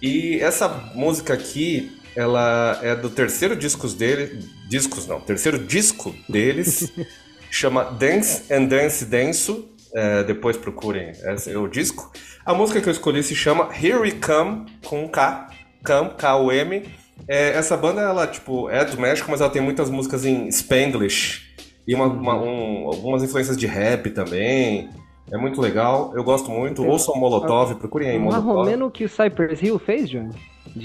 [0.00, 4.38] E essa música aqui, ela é do terceiro disco dele.
[4.68, 6.90] Discos não, terceiro disco deles.
[7.50, 9.68] chama Dance and Dance Denso.
[9.94, 12.10] É, depois procurem esse é o disco.
[12.44, 15.50] A música que eu escolhi se chama Here We Come, com K,
[15.84, 16.84] Come, K-O-M.
[17.28, 21.46] É, essa banda, ela, tipo, é do México, mas ela tem muitas músicas em Spanglish.
[21.86, 24.88] E uma, uma, um, algumas influências de rap também.
[25.30, 26.82] É muito legal, eu gosto muito.
[26.82, 26.90] Tem...
[26.90, 28.46] Ouçam Molotov, procurem aí Molotov.
[28.46, 30.34] romeno que o Cypress Hill fez, Johnny?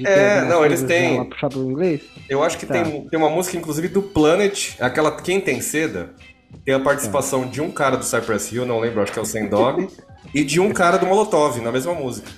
[0.05, 1.29] é, não, eles têm.
[1.55, 2.01] Inglês?
[2.29, 2.73] Eu acho que tá.
[2.73, 6.13] tem, tem uma música, inclusive, do Planet, aquela Quem Tem Seda.
[6.63, 7.47] Tem a participação tá.
[7.47, 9.87] de um cara do Cypress Hill, não lembro, acho que é o Sendog,
[10.33, 12.29] e de um cara do Molotov na mesma música.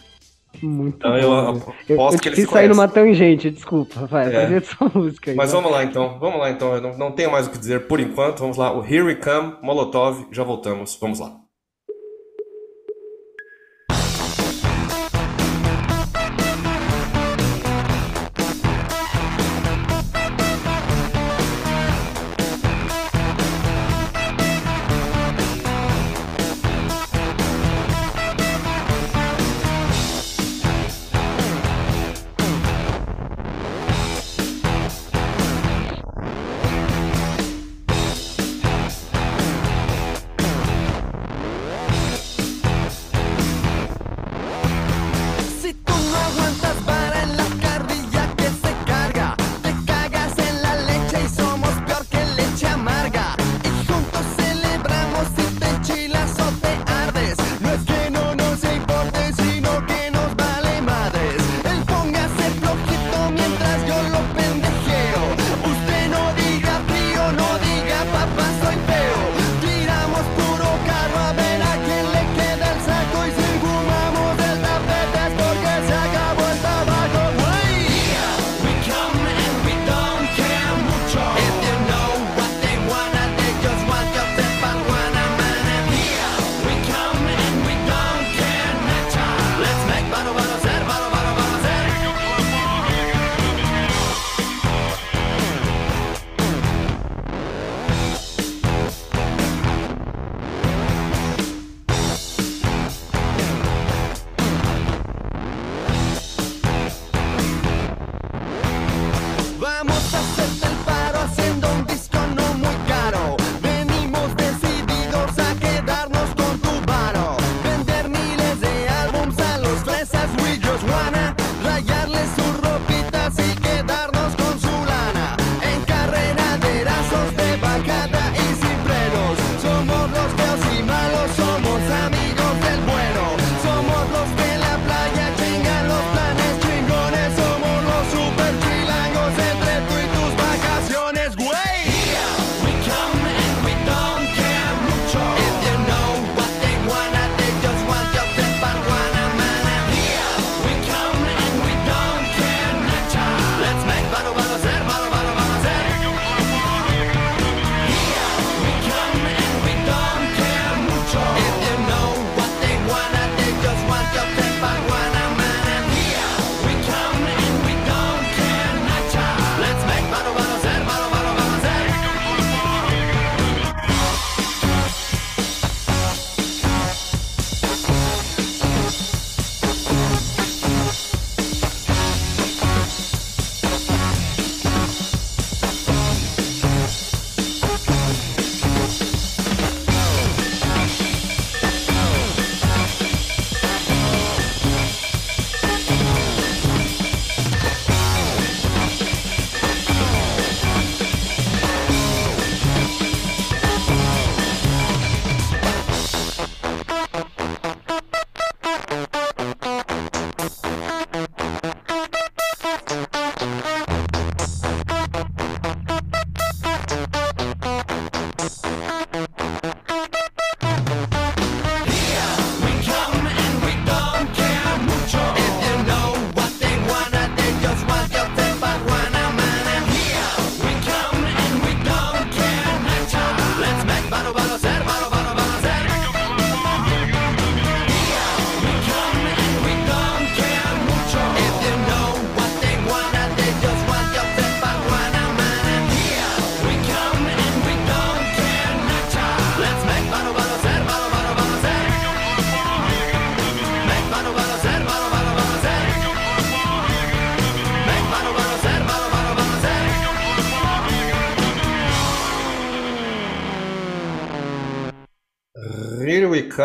[0.62, 1.18] Muito então, bom.
[1.18, 4.06] Eu, eu, eu que eles sair numa tangente, desculpa.
[4.06, 4.32] Vai, é.
[4.32, 5.38] vai essa música aí.
[5.38, 6.76] Mas vamos lá então, vamos lá então.
[6.76, 8.40] Eu não, não tenho mais o que dizer por enquanto.
[8.40, 10.98] Vamos lá, o Here We Come, Molotov, já voltamos.
[11.00, 11.45] Vamos lá.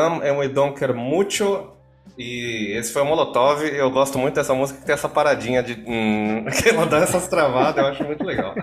[0.01, 1.73] Come and We Don't Care Mucho.
[2.17, 3.63] E esse foi o Molotov.
[3.63, 5.75] Eu gosto muito dessa música que tem essa paradinha de.
[5.87, 8.55] Hum, que ela dá essas travadas, eu acho muito legal.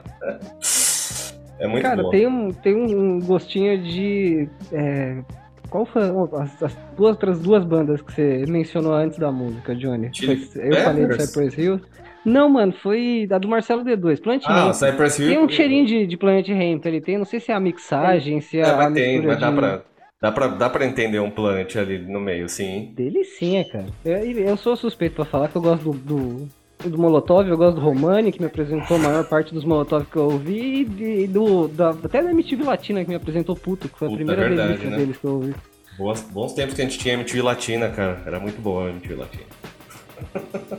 [1.60, 2.10] É muito Cara, bom.
[2.10, 4.50] tem um, tem um gostinho de.
[4.72, 5.18] É,
[5.70, 10.12] Qual foi as, as duas outras duas bandas que você mencionou antes da música, Johnny?
[10.56, 11.82] Eu falei de Cypress Hill.
[12.24, 14.74] Não, mano, foi a do Marcelo D2, Planet ah, Ramp.
[14.74, 15.30] Cypress Hill.
[15.30, 18.42] Tem um cheirinho de, de Planet Ramp, ele tem, não sei se é a mixagem,
[18.42, 19.82] se é, é a tem, mas dá pra,
[20.22, 22.92] dá, pra, dá pra entender um Planet ali no meio, sim.
[22.96, 23.88] Delicinha, cara.
[24.04, 26.50] Eu, eu sou suspeito pra falar que eu gosto do, do
[26.86, 30.16] do Molotov, eu gosto do Romani, que me apresentou a maior parte dos Molotov que
[30.16, 30.82] eu ouvi,
[31.24, 34.18] e do, da, até da MTV Latina, que me apresentou Puto, que foi a Puta,
[34.24, 34.98] primeira é verdade, né?
[34.98, 35.56] deles que eu ouvi.
[35.98, 38.22] Boas, bons tempos que a gente tinha MTV Latina, cara.
[38.26, 39.46] Era muito boa a MTV Latina.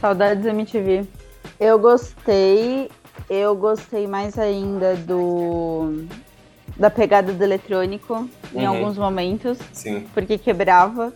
[0.00, 1.04] Saudades da MTV.
[1.60, 2.90] Eu gostei,
[3.30, 6.04] eu gostei mais ainda do
[6.76, 8.68] da pegada do eletrônico em uhum.
[8.68, 9.58] alguns momentos.
[9.72, 10.06] Sim.
[10.12, 11.12] Porque quebrava.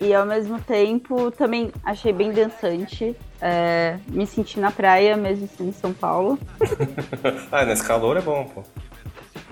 [0.00, 3.14] E ao mesmo tempo também achei bem dançante.
[3.40, 6.38] É, me senti na praia, mesmo sendo em São Paulo.
[7.52, 8.64] ah, nesse calor é bom, pô.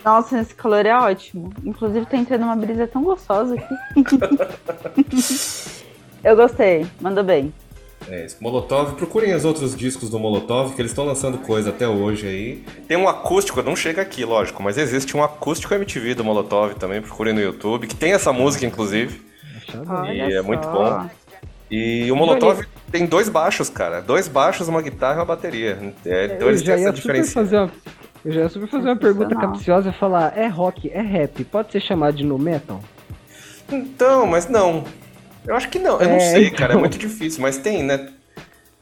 [0.04, 1.52] Nossa, nesse calor é ótimo.
[1.64, 3.74] Inclusive tá entrando uma brisa tão gostosa aqui.
[6.22, 7.52] Eu gostei, mandou bem.
[8.08, 8.36] É isso.
[8.40, 12.64] Molotov, procurem os outros discos do Molotov, que eles estão lançando coisa até hoje aí.
[12.88, 17.02] Tem um acústico, não chega aqui, lógico, mas existe um acústico MTV do Molotov também,
[17.02, 19.20] procurem no YouTube, que tem essa música, inclusive.
[19.86, 21.08] Olha e é muito bom.
[21.70, 24.00] E o Molotov tem dois baixos, cara.
[24.00, 25.94] Dois baixos, uma guitarra e uma bateria.
[26.04, 27.40] É, então eles têm essa diferença.
[27.42, 27.70] Uma...
[28.24, 31.80] Eu já ia fazer uma pergunta capciosa e falar: é rock, é rap, pode ser
[31.80, 32.82] chamado de no metal?
[33.70, 34.84] Então, mas não.
[35.46, 36.00] Eu acho que não.
[36.00, 36.58] Eu é, não sei, então...
[36.58, 36.74] cara.
[36.74, 38.08] É muito difícil, mas tem, né?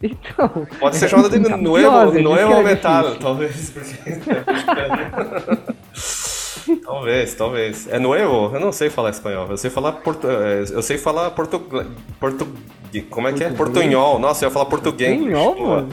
[0.03, 0.67] Então.
[0.79, 3.71] Pode ser chamado de no emo, no emo metal, talvez.
[3.71, 3.97] Porque...
[6.85, 7.89] talvez, talvez.
[7.91, 8.55] É novo?
[8.55, 9.49] Eu não sei falar espanhol.
[9.51, 10.29] Eu sei falar portu...
[10.31, 11.61] É, eu sei falar portu...
[12.21, 12.47] portu...
[13.11, 13.51] Como é que é?
[13.51, 14.19] Portunhol.
[14.19, 15.19] Nossa, eu ia falar português.
[15.19, 15.89] Portunhol, mano?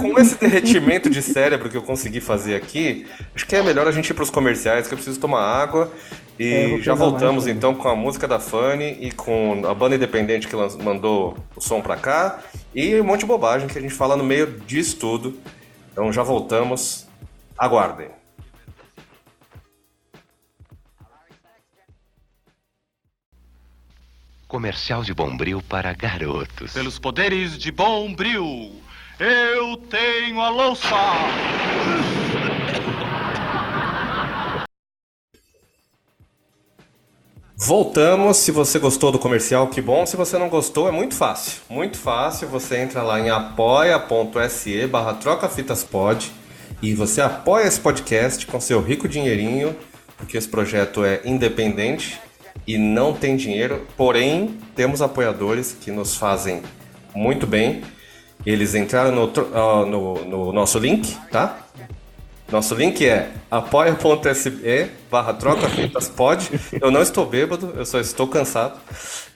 [0.00, 3.92] Com esse derretimento de cérebro que eu consegui fazer aqui, acho que é melhor a
[3.92, 5.92] gente ir para os comerciais, que eu preciso tomar água.
[6.40, 9.94] E é, já voltamos mais, então com a música da Fanny e com a banda
[9.94, 12.42] independente que mandou o som para cá.
[12.74, 15.38] E um monte de bobagem que a gente fala no meio disso tudo.
[15.92, 17.06] Então já voltamos.
[17.58, 18.08] Aguardem.
[24.48, 26.72] Comercial de Bombril para garotos.
[26.72, 28.80] Pelos poderes de Bombril,
[29.18, 30.96] eu tenho a louça!
[37.62, 38.38] Voltamos.
[38.38, 40.06] Se você gostou do comercial, que bom.
[40.06, 41.60] Se você não gostou, é muito fácil.
[41.68, 42.48] Muito fácil.
[42.48, 46.32] Você entra lá em apoia.se barra trocafitaspod
[46.80, 49.76] e você apoia esse podcast com seu rico dinheirinho,
[50.16, 52.18] porque esse projeto é independente
[52.66, 56.62] e não tem dinheiro, porém temos apoiadores que nos fazem
[57.14, 57.82] muito bem.
[58.46, 61.58] Eles entraram no, uh, no, no nosso link, tá?
[62.50, 66.50] Nosso link é apoia.se barra troca fitas pod.
[66.80, 68.78] Eu não estou bêbado, eu só estou cansado.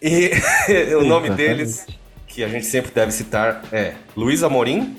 [0.03, 0.33] E
[1.01, 1.87] o nome deles,
[2.27, 4.97] que a gente sempre deve citar, é Luiz Amorim.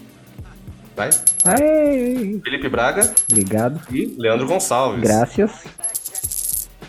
[0.95, 1.09] Vai.
[2.41, 3.13] Felipe Braga.
[3.29, 3.81] Obrigado.
[3.91, 5.01] E Leandro Gonçalves.
[5.01, 5.51] Graças.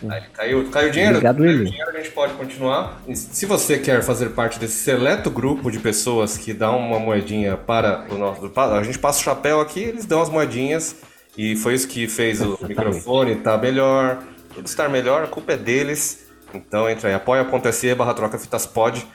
[0.09, 1.15] Aí, caiu, caiu dinheiro?
[1.15, 3.01] Obrigado, caiu dinheiro, a gente pode continuar.
[3.07, 7.57] E se você quer fazer parte desse seleto grupo de pessoas que dão uma moedinha
[7.57, 8.49] para o nosso.
[8.55, 10.95] A gente passa o chapéu aqui, eles dão as moedinhas.
[11.37, 14.23] E foi isso que fez o microfone estar tá melhor.
[14.53, 16.27] Tudo estar melhor, a culpa é deles.
[16.53, 19.05] Então entra aí, apoia.se barra troca fitas pod.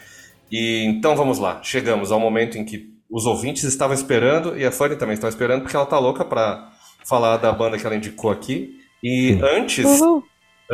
[0.50, 4.70] E então vamos lá, chegamos ao momento em que os ouvintes estavam esperando e a
[4.70, 6.70] Fanny também estava esperando porque ela tá louca para
[7.04, 8.78] falar da banda que ela indicou aqui.
[9.02, 10.22] E antes, Uhul.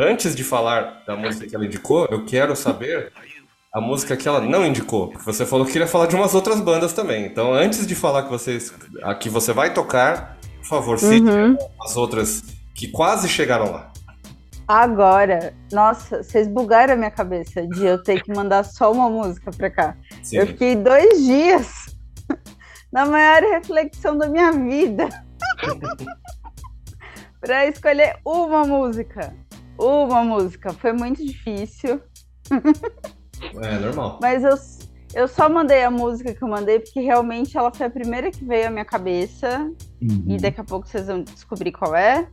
[0.01, 3.11] Antes de falar da música que ela indicou, eu quero saber
[3.73, 6.61] a música que ela não indicou, porque você falou que queria falar de umas outras
[6.61, 7.25] bandas também.
[7.25, 8.59] Então, antes de falar que você,
[9.03, 10.38] a que você vai tocar,
[10.69, 11.57] favor, cite uhum.
[11.81, 12.43] as outras
[12.75, 13.91] que quase chegaram lá.
[14.67, 19.51] Agora, nossa, vocês bugaram a minha cabeça de eu ter que mandar só uma música
[19.51, 19.97] pra cá.
[20.21, 20.37] Sim.
[20.37, 21.95] Eu fiquei dois dias
[22.93, 25.09] na maior reflexão da minha vida
[27.41, 29.33] para escolher uma música
[29.79, 30.73] uma música.
[30.73, 32.01] Foi muito difícil.
[33.61, 34.19] É, normal.
[34.21, 34.57] Mas eu,
[35.13, 38.43] eu só mandei a música que eu mandei porque realmente ela foi a primeira que
[38.45, 39.71] veio à minha cabeça.
[40.01, 40.25] Uhum.
[40.27, 42.27] E daqui a pouco vocês vão descobrir qual é.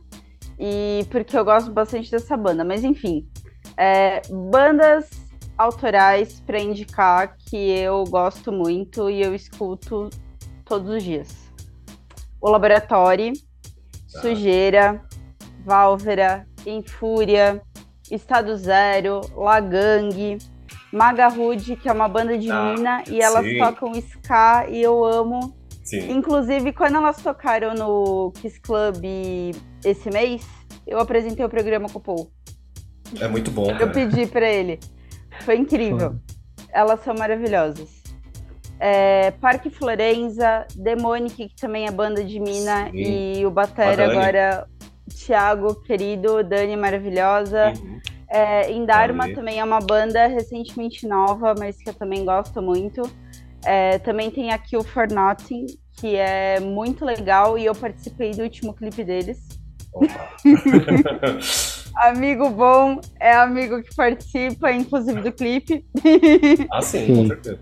[0.59, 2.63] E porque eu gosto bastante dessa banda.
[2.63, 3.27] Mas enfim,
[3.75, 4.21] é,
[4.51, 5.09] bandas
[5.57, 10.09] autorais para indicar que eu gosto muito e eu escuto
[10.63, 11.51] todos os dias.
[12.39, 13.33] O Laboratório,
[14.13, 14.21] tá.
[14.21, 15.03] Sujeira,
[15.65, 17.61] Válvera, em Fúria,
[18.11, 20.37] Estado Zero, Lagang,
[20.91, 23.57] Maga Rude, que é uma banda de ah, mina, e elas sim.
[23.57, 25.55] tocam ska e eu amo.
[25.83, 26.11] Sim.
[26.11, 29.03] Inclusive, quando elas tocaram no Kiss Club
[29.85, 30.45] esse mês,
[30.85, 32.31] eu apresentei o programa com o Paul.
[33.19, 33.71] É muito bom.
[33.71, 34.79] Eu pedi pra ele.
[35.41, 36.15] Foi incrível.
[36.69, 38.03] Elas são maravilhosas.
[38.79, 43.37] É, Parque Florenza, Demonic, que também é banda de mina, Sim.
[43.39, 44.67] e o Batera agora,
[45.09, 47.73] Thiago, querido, Dani maravilhosa.
[47.75, 47.99] Uhum.
[48.29, 53.01] É, Indarma também é uma banda recentemente nova, mas que eu também gosto muito.
[53.63, 58.43] É, também tem a Kill for Nothing, que é muito legal, e eu participei do
[58.43, 59.47] último clipe deles.
[61.97, 65.85] amigo bom é amigo que participa, inclusive, do clipe.
[66.71, 67.15] ah, sim, sim.
[67.15, 67.59] com certeza.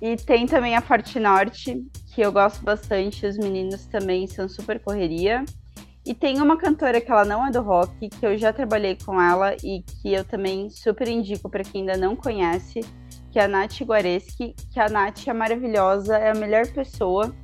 [0.00, 1.82] E tem também a Forte Norte,
[2.14, 5.44] que eu gosto bastante, os meninos também são super correria.
[6.06, 9.20] E tem uma cantora que ela não é do rock, que eu já trabalhei com
[9.20, 12.80] ela e que eu também super indico para quem ainda não conhece,
[13.32, 17.34] que é a Nath Guareschi, que a Nath é maravilhosa, é a melhor pessoa.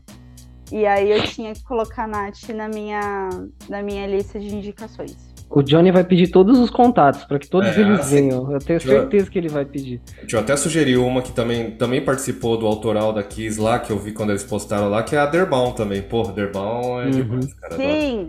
[0.70, 3.30] E aí eu tinha que colocar a Nath na minha,
[3.68, 5.30] na minha lista de indicações.
[5.48, 8.52] O Johnny vai pedir todos os contatos para que todos é, eles assim, venham.
[8.52, 10.00] Eu tenho certeza que ele vai pedir.
[10.20, 13.90] Deixa eu até sugerir uma que também, também participou do autoral da Kiss lá, que
[13.90, 16.02] eu vi quando eles postaram lá, que é a Derbaum também.
[16.02, 17.10] Porra, Derbaum é uhum.
[17.10, 17.74] demais, cara.
[17.74, 18.28] Sim,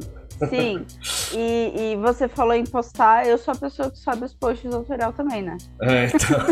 [0.49, 0.85] sim.
[1.33, 4.77] E, e, você falou em postar, eu sou a pessoa que sabe os posts do
[4.77, 5.57] autoral também, né?
[5.81, 6.45] É, então.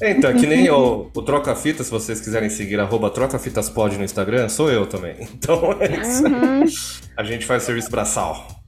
[0.00, 3.98] É, então, é que nem o, o Troca Fita, se vocês quiserem seguir, arroba TrocaFitasPod
[3.98, 5.28] no Instagram, sou eu também.
[5.34, 6.24] Então, é isso.
[6.26, 6.64] Uhum.
[7.16, 8.63] A gente faz serviço braçal.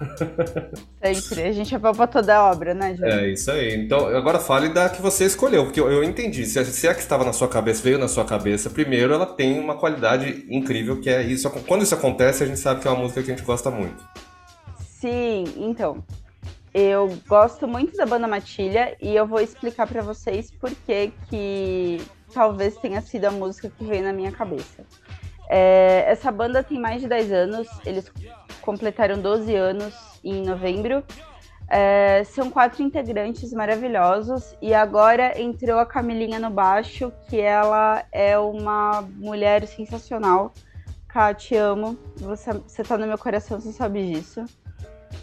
[1.02, 1.42] Sempre.
[1.42, 3.18] A gente apalpa toda a obra, né, Jorge?
[3.18, 3.74] É isso aí.
[3.74, 6.44] Então, agora fale da que você escolheu, porque eu, eu entendi.
[6.46, 9.58] Se, se é que estava na sua cabeça, veio na sua cabeça, primeiro ela tem
[9.58, 11.48] uma qualidade incrível, que é isso.
[11.66, 14.02] Quando isso acontece, a gente sabe que é uma música que a gente gosta muito.
[14.78, 16.02] Sim, então.
[16.72, 22.02] Eu gosto muito da banda Matilha e eu vou explicar para vocês por que que
[22.32, 24.84] talvez tenha sido a música que veio na minha cabeça.
[25.48, 28.10] É, essa banda tem mais de 10 anos, eles
[28.64, 29.94] completaram 12 anos
[30.24, 31.04] em novembro.
[31.68, 38.38] É, são quatro integrantes maravilhosos e agora entrou a Camilinha no baixo, que ela é
[38.38, 40.52] uma mulher sensacional.
[41.08, 41.96] Ká, te amo.
[42.16, 44.44] Você, você tá no meu coração, você sabe disso.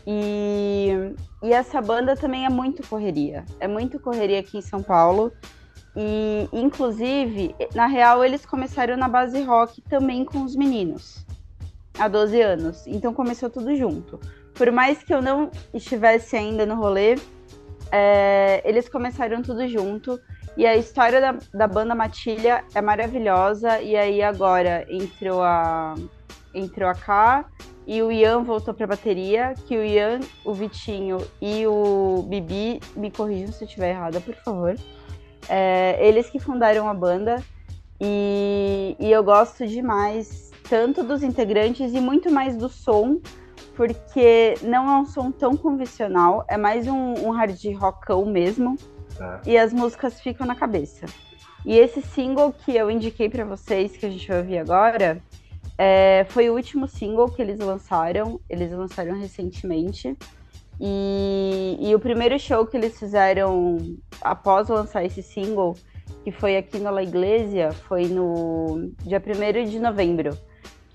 [0.07, 1.13] E,
[1.43, 3.43] e essa banda também é muito correria.
[3.59, 5.31] É muito correria aqui em São Paulo.
[5.95, 11.25] E, inclusive, na real, eles começaram na base rock também com os meninos
[12.01, 12.87] há 12 anos.
[12.87, 14.19] Então começou tudo junto.
[14.55, 17.15] Por mais que eu não estivesse ainda no rolê,
[17.91, 20.19] é, eles começaram tudo junto.
[20.57, 23.79] E a história da, da banda Matilha é maravilhosa.
[23.81, 25.93] E aí agora entrou a,
[26.53, 27.45] entrou a K
[27.85, 29.53] e o Ian voltou pra bateria.
[29.67, 34.33] Que o Ian, o Vitinho e o Bibi, me corrijam se eu estiver errada, por
[34.35, 34.75] favor.
[35.47, 37.43] É, eles que fundaram a banda.
[37.99, 43.19] E, e eu gosto demais tanto dos integrantes e muito mais do som,
[43.75, 48.77] porque não é um som tão convencional, é mais um, um hard rockão mesmo,
[49.17, 49.41] tá.
[49.45, 51.07] e as músicas ficam na cabeça.
[51.65, 55.21] E esse single que eu indiquei para vocês, que a gente vai ouvir agora,
[55.77, 60.17] é, foi o último single que eles lançaram, eles lançaram recentemente.
[60.79, 63.77] E, e, o primeiro show que eles fizeram
[64.21, 65.75] após lançar esse single,
[66.23, 70.31] que foi aqui na La Iglesia, foi no dia 1 de novembro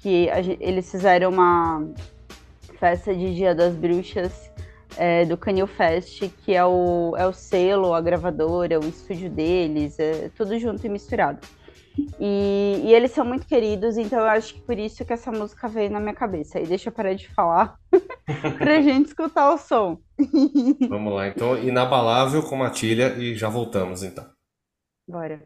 [0.07, 1.85] que a, eles fizeram uma
[2.79, 4.49] festa de Dia das Bruxas
[4.97, 9.99] é, do Canil Fest, que é o, é o selo, a gravadora, o estúdio deles,
[9.99, 11.41] é tudo junto e misturado.
[12.21, 15.67] E, e, eles são muito queridos, então eu acho que por isso que essa música
[15.67, 16.61] veio na minha cabeça.
[16.61, 17.77] E deixa eu parar de falar
[18.59, 19.99] pra gente escutar o som.
[20.89, 24.25] Vamos lá, então, inabalável com Matilha e já voltamos então.
[25.09, 25.43] Bora.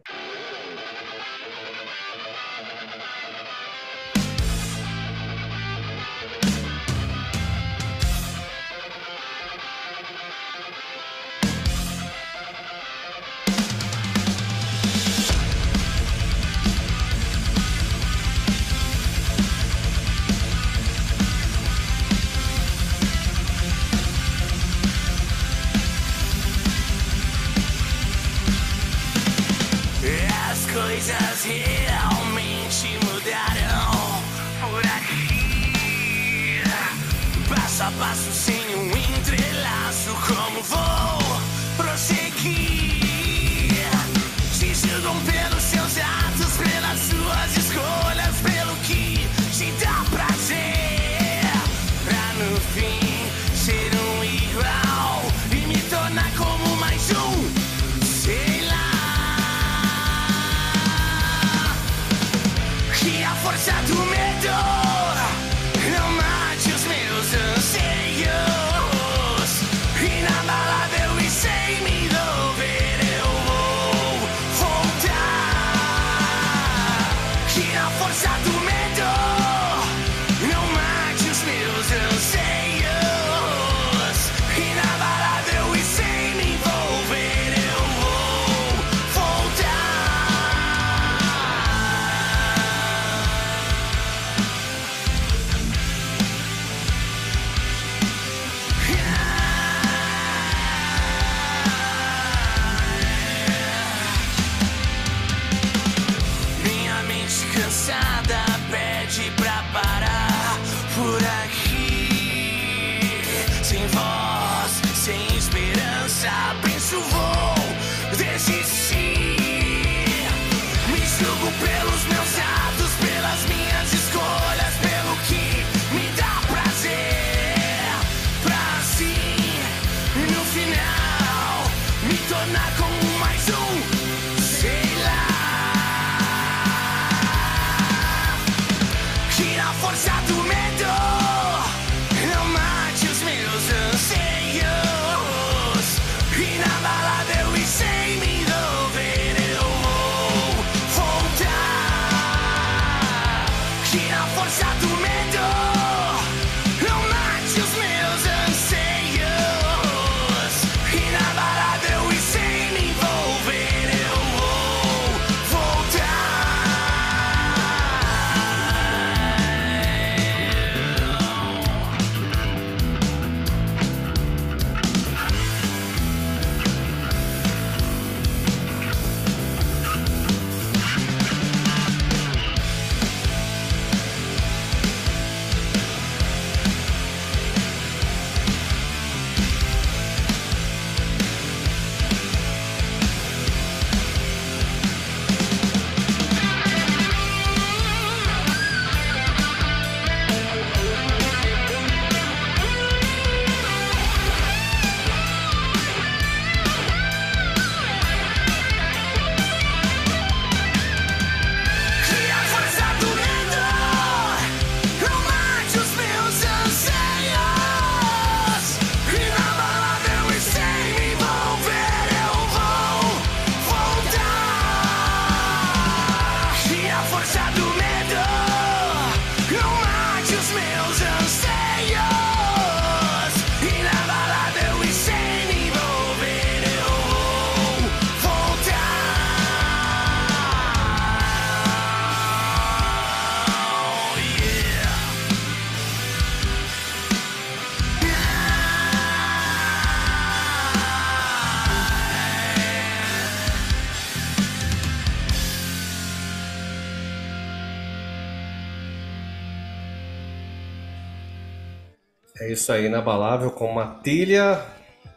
[262.41, 264.61] É isso aí, inabalável, com matilha.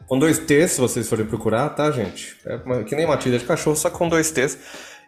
[0.07, 2.37] Com dois T's, se vocês forem procurar, tá, gente?
[2.45, 4.57] É que nem matilha de cachorro, só com dois T's.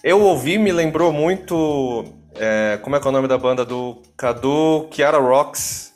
[0.01, 2.05] Eu ouvi, me lembrou muito.
[2.35, 5.93] É, como é que é o nome da banda do Cadu Kiara Rocks?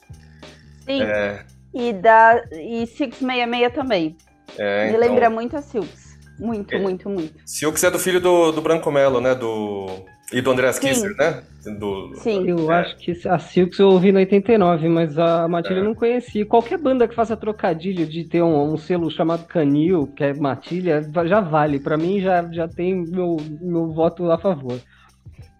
[0.86, 1.02] Sim.
[1.04, 1.46] É...
[1.74, 4.18] E da e 666 também.
[4.58, 5.00] É, me então...
[5.00, 6.18] lembra muito a Silks.
[6.40, 6.80] Muito, é.
[6.80, 7.34] muito, muito.
[7.46, 9.36] Silks é do filho do, do Branco Melo, né?
[9.36, 10.06] Do.
[10.32, 11.44] E do Andreas Kisser, né?
[11.80, 12.48] Do, Sim.
[12.48, 12.82] Eu é.
[12.82, 15.80] acho que a Silks eu ouvi no 89, mas a Matilha é.
[15.80, 16.46] eu não conhecia.
[16.46, 21.02] Qualquer banda que faça trocadilho de ter um, um, selo chamado Canil, que é Matilha,
[21.26, 21.80] já vale.
[21.80, 24.80] Para mim já, já tem meu, meu voto a favor.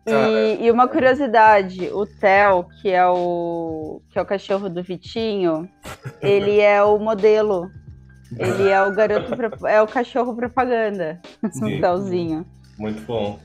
[0.06, 5.70] E, e, uma curiosidade, o Theo, que é o que é o cachorro do Vitinho,
[6.22, 7.70] ele é o modelo.
[8.38, 12.46] Ele é o garoto, é o cachorro propaganda, o Telzinho.
[12.78, 13.40] Muito bom.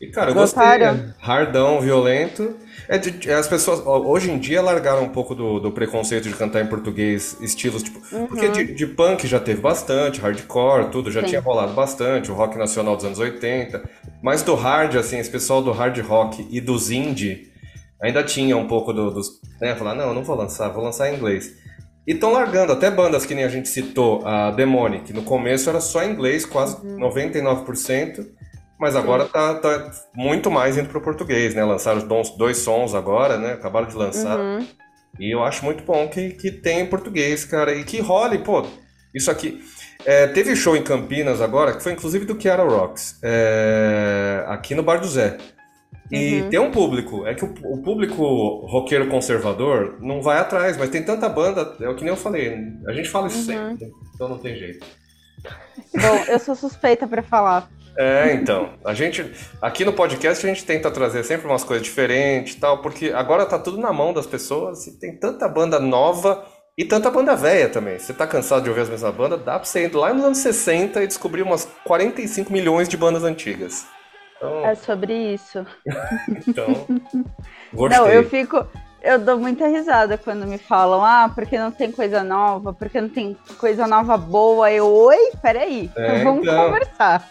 [0.00, 0.62] E, cara, eu gostei.
[0.62, 2.56] É hardão, violento.
[2.88, 6.62] É de, as pessoas, hoje em dia, largaram um pouco do, do preconceito de cantar
[6.62, 8.00] em português, estilos tipo.
[8.10, 8.26] Uhum.
[8.26, 11.26] Porque de, de, punk já teve bastante, hardcore, tudo, já Sim.
[11.26, 13.82] tinha rolado bastante, o rock nacional dos anos 80.
[14.22, 17.52] Mas do hard, assim, esse pessoal do hard rock e dos indie
[18.02, 19.38] ainda tinha um pouco do, dos.
[19.60, 21.52] Né, falar, não, não vou lançar, vou lançar em inglês.
[22.06, 25.80] E estão largando, até bandas que nem a gente citou, a Demonic, no começo era
[25.80, 26.96] só em inglês, quase uhum.
[26.96, 28.39] 99%.
[28.80, 31.62] Mas agora tá, tá, muito mais indo pro português, né?
[31.62, 33.52] Lançaram dois, dois sons agora, né?
[33.52, 34.38] Acabaram de lançar.
[34.38, 34.66] Uhum.
[35.18, 37.74] E eu acho muito bom que, que tem em português, cara.
[37.74, 38.66] E que role, pô.
[39.14, 39.62] Isso aqui.
[40.06, 44.82] É, teve show em Campinas agora, que foi inclusive do Kiara Rocks, é, aqui no
[44.82, 45.36] Bar do Zé.
[46.10, 46.48] E uhum.
[46.48, 48.24] tem um público, é que o, o, público
[48.66, 52.66] roqueiro conservador não vai atrás, mas tem tanta banda, é o que nem eu falei,
[52.86, 53.44] a gente fala isso uhum.
[53.44, 54.84] sempre, então não tem jeito.
[55.94, 57.68] Bom, eu sou suspeita para falar.
[58.00, 58.70] É, então.
[58.82, 59.30] A gente.
[59.60, 63.44] Aqui no podcast a gente tenta trazer sempre umas coisas diferentes e tal, porque agora
[63.44, 66.42] tá tudo na mão das pessoas e tem tanta banda nova
[66.78, 67.98] e tanta banda velha também.
[67.98, 70.38] Você tá cansado de ouvir as mesmas bandas, dá pra você ir lá nos anos
[70.38, 73.84] 60 e descobrir umas 45 milhões de bandas antigas.
[74.38, 74.64] Então...
[74.64, 75.66] É sobre isso.
[76.48, 76.86] então.
[77.74, 77.98] Gostei.
[77.98, 78.66] Não, eu fico.
[79.02, 83.10] Eu dou muita risada quando me falam, ah, porque não tem coisa nova, porque não
[83.10, 84.72] tem coisa nova boa.
[84.72, 86.64] Eu, oi, peraí, é, vamos então...
[86.64, 87.28] conversar.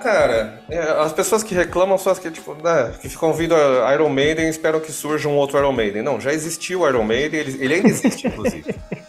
[0.00, 3.54] Cara, é, as pessoas que reclamam são as que, tipo, né, que ficam ouvindo
[3.92, 6.02] Iron Maiden e esperam que surja um outro Iron Maiden.
[6.02, 8.74] Não, já existiu o Iron Maiden, ele, ele ainda existe, inclusive.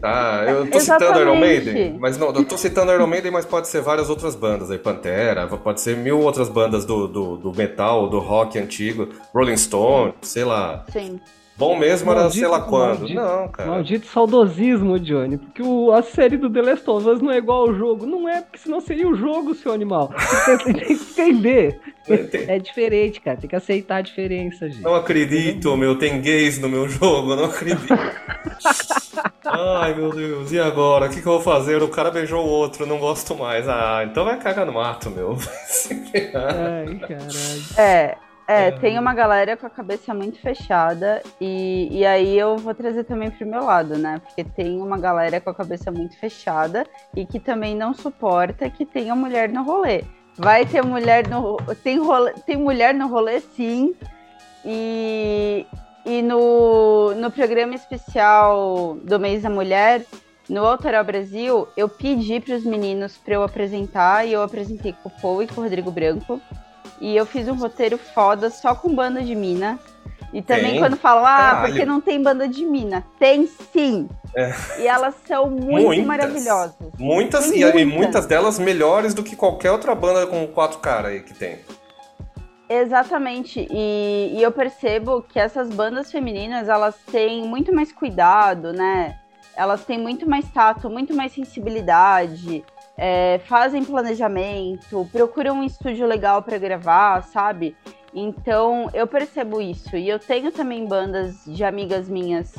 [0.00, 1.08] Tá, eu tô Exatamente.
[1.08, 4.34] citando Iron Maiden, mas não, eu tô citando Iron Maiden, mas pode ser várias outras
[4.34, 9.10] bandas aí, Pantera, pode ser mil outras bandas do, do, do metal, do rock antigo,
[9.34, 10.86] Rolling Stone, sei lá.
[10.90, 11.20] Sim.
[11.60, 13.00] Bom mesmo era sei lá quando.
[13.00, 13.70] Maldito, não, cara.
[13.70, 15.36] Maldito saudosismo, Johnny.
[15.36, 18.06] Porque o, a série do The Last of Us não é igual ao jogo.
[18.06, 20.10] Não é, porque senão seria o jogo, seu animal.
[20.16, 21.78] Você tem que entender.
[22.48, 23.36] É diferente, cara.
[23.36, 24.82] Tem que aceitar a diferença, gente.
[24.82, 25.98] Não acredito, meu.
[25.98, 27.36] Tem gays no meu jogo.
[27.36, 27.92] Não acredito.
[29.44, 30.50] Ai, meu Deus.
[30.52, 31.06] E agora?
[31.06, 31.82] O que, que eu vou fazer?
[31.82, 32.86] O cara beijou o outro.
[32.86, 33.68] Não gosto mais.
[33.68, 35.36] Ah, então vai cagar no mato, meu.
[36.34, 37.62] Ai, caralho.
[37.76, 38.29] É.
[38.52, 43.04] É, tem uma galera com a cabeça muito fechada e, e aí eu vou trazer
[43.04, 44.20] também pro meu lado, né?
[44.24, 46.84] Porque tem uma galera com a cabeça muito fechada
[47.14, 50.02] e que também não suporta que tenha mulher no rolê.
[50.36, 53.94] Vai ter mulher no tem rolê, tem mulher no rolê sim.
[54.64, 55.64] E,
[56.04, 60.04] e no, no programa especial do mês da mulher,
[60.48, 65.08] no Autoral Brasil, eu pedi para os meninos para eu apresentar e eu apresentei com
[65.08, 66.40] o Paul e com o Rodrigo Branco.
[67.00, 69.78] E eu fiz um roteiro foda só com banda de mina.
[70.32, 70.80] E também tem?
[70.80, 71.66] quando falam, ah, Caralho.
[71.66, 73.04] porque não tem banda de mina?
[73.18, 74.08] Tem sim.
[74.34, 74.52] É.
[74.78, 76.06] E elas são muito muitas.
[76.06, 76.76] maravilhosas.
[76.98, 77.80] Muitas, e, muitas.
[77.80, 81.58] e muitas delas melhores do que qualquer outra banda com quatro caras aí que tem.
[82.68, 89.18] Exatamente, e, e, eu percebo que essas bandas femininas, elas têm muito mais cuidado, né?
[89.56, 92.64] Elas têm muito mais tato, muito mais sensibilidade,
[93.02, 97.74] é, fazem planejamento, procuram um estúdio legal para gravar, sabe?
[98.14, 99.96] Então eu percebo isso.
[99.96, 102.54] E eu tenho também bandas de amigas minhas,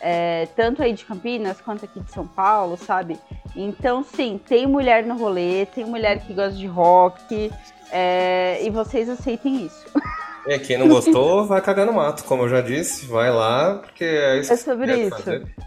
[0.00, 3.16] é, tanto aí de Campinas quanto aqui de São Paulo, sabe?
[3.54, 7.52] Então, sim, tem mulher no rolê, tem mulher que gosta de rock,
[7.92, 9.86] é, e vocês aceitem isso.
[10.46, 14.04] É, quem não gostou vai cagar no mato, como eu já disse, vai lá, porque
[14.04, 14.52] é isso.
[14.52, 15.16] É sobre isso.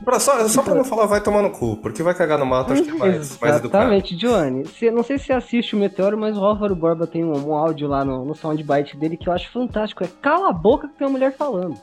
[0.06, 2.74] Pra, só, só pra não falar vai tomar no cu, porque vai cagar no mato,
[2.74, 3.84] acho que é mais, mais educado.
[3.84, 4.64] Exatamente, Johnny.
[4.64, 7.54] Você, não sei se você assiste o Meteoro, mas o Álvaro Borba tem um, um
[7.54, 10.04] áudio lá no, no soundbite dele que eu acho fantástico.
[10.04, 11.76] É cala a boca que tem uma mulher falando.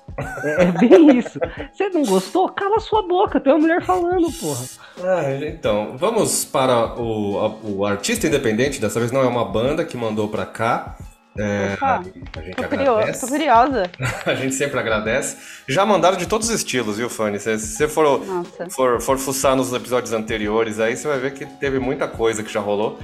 [0.42, 1.38] É, é bem isso.
[1.72, 2.48] Você não gostou?
[2.48, 4.64] Cala a sua boca, tem uma mulher falando, porra.
[5.02, 9.84] Ah, então, vamos para o, a, o artista independente, dessa vez não é uma banda
[9.84, 10.96] que mandou pra cá.
[11.38, 13.20] É, a gente tô agradece.
[13.20, 13.90] Tô curiosa.
[14.26, 15.36] a gente sempre agradece.
[15.68, 17.38] Já mandaram de todos os estilos, viu, Fanny?
[17.38, 18.22] Se você for,
[18.70, 22.52] for, for fuçar nos episódios anteriores, aí você vai ver que teve muita coisa que
[22.52, 22.98] já rolou.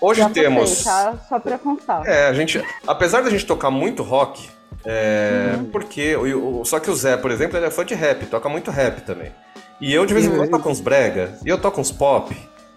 [0.00, 0.82] Hoje já temos.
[0.82, 1.18] Passei, tá?
[1.28, 2.06] Só pra constar.
[2.06, 2.62] É, a gente.
[2.86, 4.48] Apesar da gente tocar muito rock,
[4.84, 5.64] é, uhum.
[5.66, 6.16] porque.
[6.16, 8.70] O, o, só que o Zé, por exemplo, ele é fã de rap, toca muito
[8.70, 9.32] rap também.
[9.80, 12.34] E eu de vez em quando toco uns brega, e eu toco uns pop.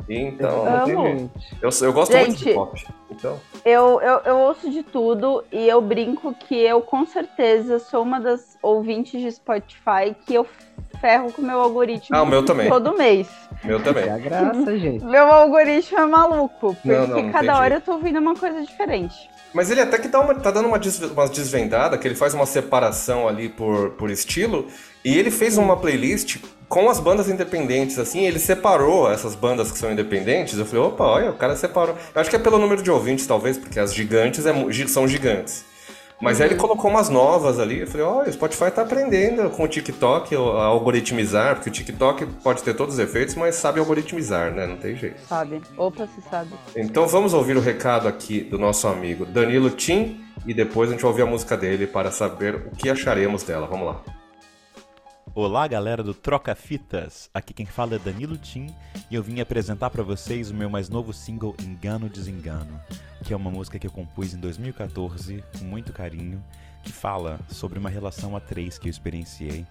[0.09, 1.31] Então, Amo.
[1.61, 2.87] Eu, eu gosto Gente, muito de pop.
[3.11, 3.39] Então.
[3.63, 8.19] Eu, eu, eu ouço de tudo e eu brinco que eu, com certeza, sou uma
[8.19, 10.47] das ouvintes de Spotify que eu
[10.99, 12.67] ferro com o meu algoritmo ah, o meu também.
[12.67, 13.27] todo mês.
[13.63, 14.05] Meu também.
[14.05, 15.05] É a graça, gente.
[15.05, 17.81] Meu algoritmo é maluco, porque não, não, não cada hora jeito.
[17.81, 19.29] eu tô ouvindo uma coisa diferente.
[19.53, 22.33] Mas ele até que dá uma, tá dando uma, des, uma desvendada, que ele faz
[22.33, 24.67] uma separação ali por, por estilo,
[25.03, 26.37] e ele fez uma playlist
[26.69, 30.57] com as bandas independentes, assim, ele separou essas bandas que são independentes.
[30.57, 31.95] Eu falei, opa, olha, o cara separou.
[32.13, 34.53] Eu acho que é pelo número de ouvintes, talvez, porque as gigantes é,
[34.87, 35.65] são gigantes.
[36.21, 36.43] Mas uhum.
[36.43, 36.61] aí ele uhum.
[36.61, 37.79] colocou umas novas ali.
[37.79, 42.27] Eu falei, olha, o Spotify tá aprendendo com o TikTok a algoritmizar, porque o TikTok
[42.43, 44.67] pode ter todos os efeitos, mas sabe algoritmizar, né?
[44.67, 45.19] Não tem jeito.
[45.27, 45.61] Sabe.
[45.75, 46.51] Opa, se sabe.
[46.75, 51.01] Então vamos ouvir o recado aqui do nosso amigo Danilo Tim e depois a gente
[51.01, 53.65] vai ouvir a música dele para saber o que acharemos dela.
[53.65, 54.18] Vamos lá.
[55.41, 57.29] Olá, galera do Troca Fitas.
[57.33, 58.75] Aqui quem fala é Danilo Tim
[59.09, 62.77] e eu vim apresentar para vocês o meu mais novo single Engano Desengano,
[63.23, 66.43] que é uma música que eu compus em 2014 com muito carinho,
[66.83, 69.65] que fala sobre uma relação a três que eu experienciei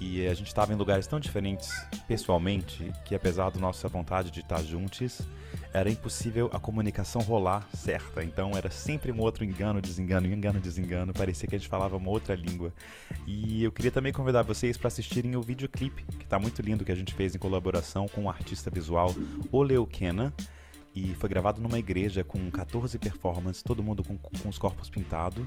[0.00, 1.70] e a gente estava em lugares tão diferentes
[2.06, 5.20] pessoalmente que, apesar da nossa vontade de estar juntos,
[5.72, 8.22] era impossível a comunicação rolar certa.
[8.22, 11.12] Então era sempre um outro engano, desengano, engano, desengano.
[11.12, 12.72] Parecia que a gente falava uma outra língua.
[13.26, 16.92] E eu queria também convidar vocês para assistirem o videoclipe, que está muito lindo, que
[16.92, 19.14] a gente fez em colaboração com o artista visual
[19.50, 20.32] Oleu Kenan
[20.94, 25.46] e foi gravado numa igreja com 14 performances, todo mundo com, com os corpos pintados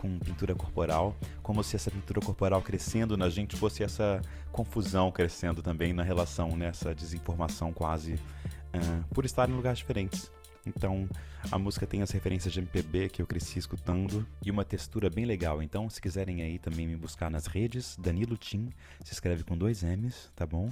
[0.00, 5.62] com pintura corporal, como se essa pintura corporal crescendo na gente fosse essa confusão crescendo
[5.62, 6.94] também na relação, nessa né?
[6.94, 10.32] desinformação quase, uh, por estar em lugares diferentes.
[10.64, 11.06] Então,
[11.52, 15.26] a música tem as referências de MPB que eu cresci escutando e uma textura bem
[15.26, 15.62] legal.
[15.62, 18.70] Então, se quiserem aí também me buscar nas redes, Danilo Tim,
[19.04, 20.70] se escreve com dois M's, tá bom?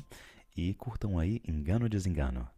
[0.57, 2.49] E curtam aí Engano Desengano.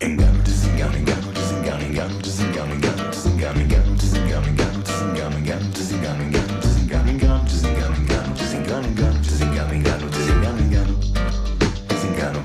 [0.00, 7.44] Engano, desengano, engano, desengano, engano, desengano, engano, desengano, engano, desengano, engano, desengano, engano, desengano, engano,
[7.44, 10.98] desengano, engano, desengano, engano, desengano, engano,
[12.02, 12.44] engano,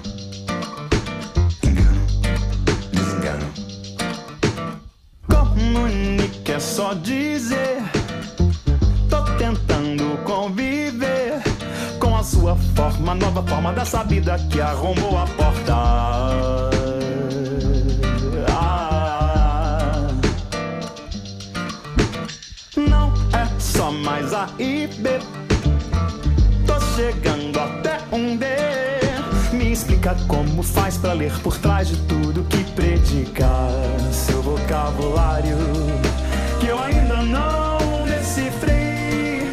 [3.18, 3.46] engano,
[5.58, 7.82] engano, é só dizer.
[9.10, 11.42] Tô tentando conviver
[12.00, 16.79] com a sua forma, nova forma dessa vida que arrombou a porta.
[24.00, 25.20] É só mais A e B.
[26.66, 28.46] Tô chegando até um D.
[29.54, 33.48] Me explica como faz pra ler por trás de tudo que predica.
[34.12, 35.58] Seu vocabulário
[36.60, 39.52] que eu ainda não decifrei.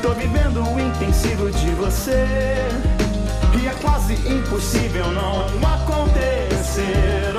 [0.00, 2.26] Tô vivendo o intensivo de você.
[3.60, 7.31] E é quase impossível não acontecer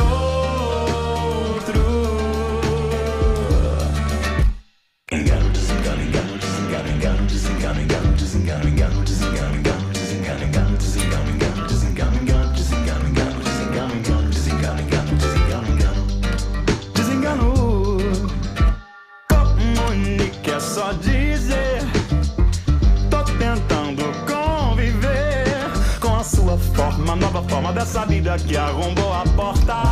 [27.83, 29.83] dessa vida que arrombou a porta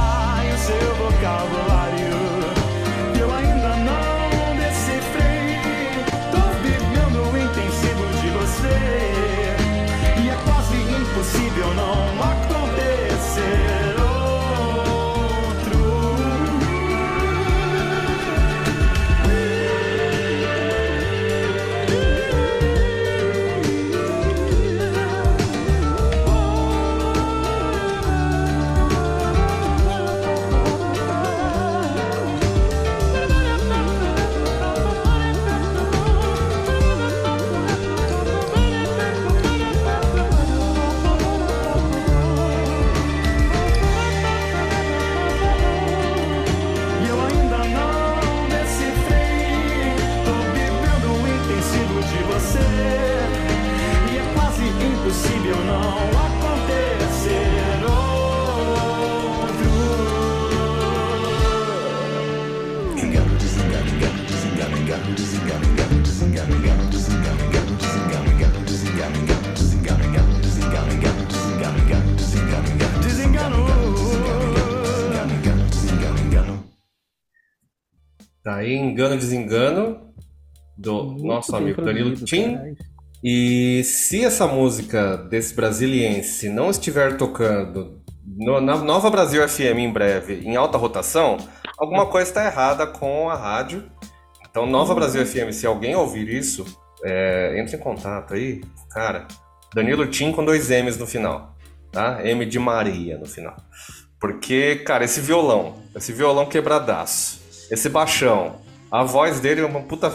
[0.49, 2.00] e o seu vocabulário.
[78.91, 80.13] Engano, desengano,
[80.77, 82.57] do Muito nosso amigo Danilo Tim.
[83.23, 89.91] E se essa música desse brasiliense não estiver tocando no- na Nova Brasil FM em
[89.91, 91.37] breve, em alta rotação,
[91.77, 93.83] alguma coisa está errada com a rádio.
[94.49, 96.65] Então, Nova Brasil FM, se alguém ouvir isso,
[97.03, 99.27] é, entre em contato aí, cara.
[99.73, 101.55] Danilo Tim com dois M's no final,
[101.91, 102.19] tá?
[102.25, 103.55] M de Maria no final.
[104.19, 107.39] Porque, cara, esse violão, esse violão quebradaço,
[107.71, 108.57] esse baixão,
[108.91, 110.09] a voz dele é uma puta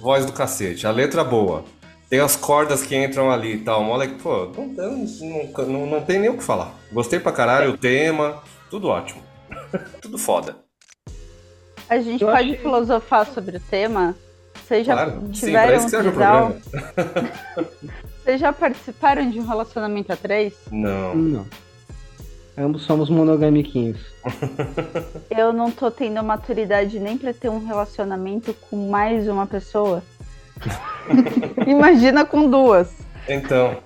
[0.00, 1.64] voz do cacete, a letra boa.
[2.08, 3.82] Tem as cordas que entram ali e tal.
[3.84, 6.74] Moleque, pô, não, não, não, não tem nem o que falar.
[6.92, 9.22] Gostei pra caralho, o tema, tudo ótimo.
[10.02, 10.56] tudo foda.
[11.88, 14.14] A gente Eu pode achei- filosofar sobre o tema?
[14.66, 16.02] Vocês já Claro, sim, tiveram o trisal?
[16.02, 16.54] programa.
[18.24, 20.52] Vocês já participaram de um relacionamento a três?
[20.70, 21.14] Não.
[21.14, 21.46] Não.
[22.56, 23.98] Ambos somos monogamiquinhos.
[25.30, 30.02] Eu não tô tendo maturidade nem pra ter um relacionamento com mais uma pessoa.
[31.66, 32.90] Imagina com duas.
[33.28, 33.76] Então.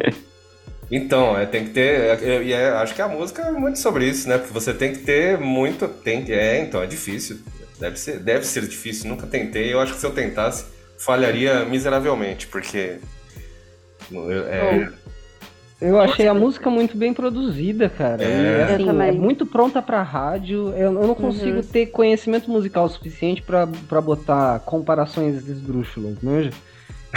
[0.91, 2.23] Então, é, tem que ter.
[2.23, 4.39] é, E é, acho que a música é muito sobre isso, né?
[4.39, 5.87] Porque você tem que ter muito.
[5.89, 7.39] Tem, que- é, então, é difícil.
[7.79, 9.09] Deve ser, deve ser difícil.
[9.09, 9.73] Nunca tentei.
[9.73, 10.65] Eu acho que se eu tentasse,
[10.99, 12.99] falharia miseravelmente, porque.
[14.49, 14.89] É,
[15.81, 18.23] Eu achei a música muito bem produzida, cara.
[18.25, 18.27] É.
[18.27, 19.09] E, assim, Eu também.
[19.09, 20.71] é muito pronta pra rádio.
[20.71, 21.63] Eu, eu não consigo Uhum.
[21.63, 26.51] ter conhecimento musical suficiente pra, pra botar comparações esdrúxulas, manja?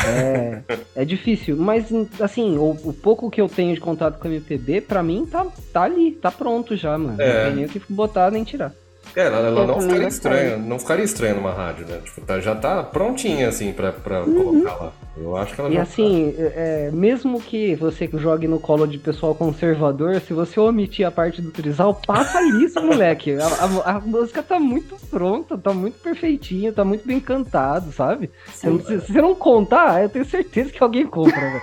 [0.05, 0.61] É,
[0.95, 1.91] é difícil, mas
[2.21, 5.45] assim, o, o pouco que eu tenho de contato com a MPB, pra mim tá,
[5.73, 7.15] tá ali, tá pronto já, mano.
[7.21, 7.33] É.
[7.39, 8.71] Não tem nem o que botar nem tirar.
[9.15, 11.99] É, ela, ela não ficaria estranha, não ficaria estranha numa rádio, né?
[12.05, 14.43] Tipo, tá- já tá prontinha, assim, pra, pra Uhum.
[14.43, 14.91] colocar lá.
[15.17, 18.97] Eu acho que ela E já assim, é, mesmo que você jogue no colo de
[18.97, 23.33] pessoal conservador, se você omitir a parte do trisal, passa isso, moleque.
[23.33, 28.29] A, a- a música tá muito pronta, tá muito perfeitinha, tá muito bem cantado, sabe?
[28.53, 28.79] Se, Sim.
[28.79, 31.61] se- se você não contar, eu tenho certeza que alguém compra, velho.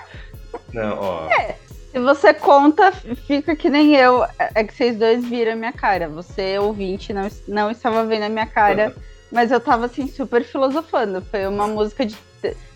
[0.75, 1.29] Não, ó.
[1.29, 1.66] Se
[1.97, 2.93] Se você conta,
[3.27, 4.23] fica que nem eu.
[4.55, 6.11] É que vocês dois viram a minha cara.
[6.11, 8.95] Você, ouvinte, não, não estava vendo a minha cara,
[9.33, 11.23] mas eu tava assim, super filosofando.
[11.23, 12.15] Foi uma música de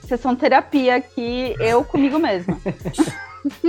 [0.09, 2.59] sessão terapia aqui, eu comigo mesma.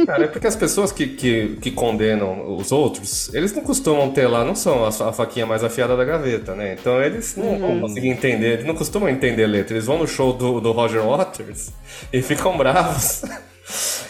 [0.06, 4.28] Cara, é porque as pessoas que, que, que, condenam os outros, eles não costumam ter
[4.28, 6.76] lá, não são a, a faquinha mais afiada da gaveta, né?
[6.78, 7.82] Então eles não uhum.
[7.82, 9.74] conseguem entender, eles não costumam entender letra.
[9.74, 11.72] Eles vão no show do, do Roger Waters
[12.12, 13.24] e ficam bravos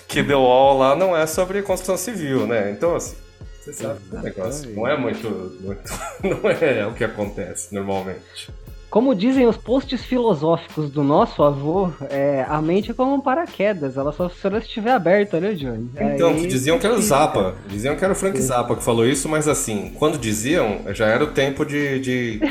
[0.07, 2.71] que The Wall lá não é sobre construção civil, né?
[2.71, 3.15] Então, assim,
[3.61, 5.29] você sabe o negócio não é muito,
[5.61, 5.91] muito.
[6.23, 8.49] Não é o que acontece normalmente.
[8.91, 13.95] Como dizem os posts filosóficos do nosso avô, é, a mente é como um paraquedas,
[13.95, 15.89] ela só se ela estiver aberta, né, Johnny?
[15.97, 19.07] Então, Aí, diziam que era o Zappa, diziam que era o Frank Zappa que falou
[19.07, 22.41] isso, mas assim, quando diziam, já era o tempo de, de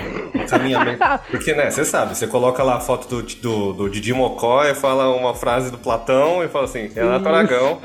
[0.49, 1.05] caminhamento.
[1.31, 4.75] Porque, né, você sabe, você coloca lá a foto do, do, do Didi Mocó e
[4.75, 7.81] fala uma frase do Platão e fala assim, Renato Aragão,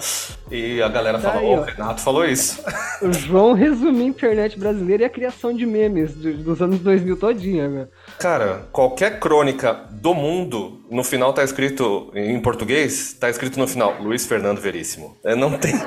[0.50, 2.64] e a galera fala, ô, oh, Renato falou isso.
[3.02, 7.68] O João resumiu a internet brasileira e a criação de memes dos anos 2000 todinha,
[7.68, 7.90] velho.
[8.20, 13.96] Cara, qualquer crônica do mundo, no final tá escrito, em português, tá escrito no final,
[14.00, 15.18] Luiz Fernando Veríssimo.
[15.24, 15.74] É, não tem.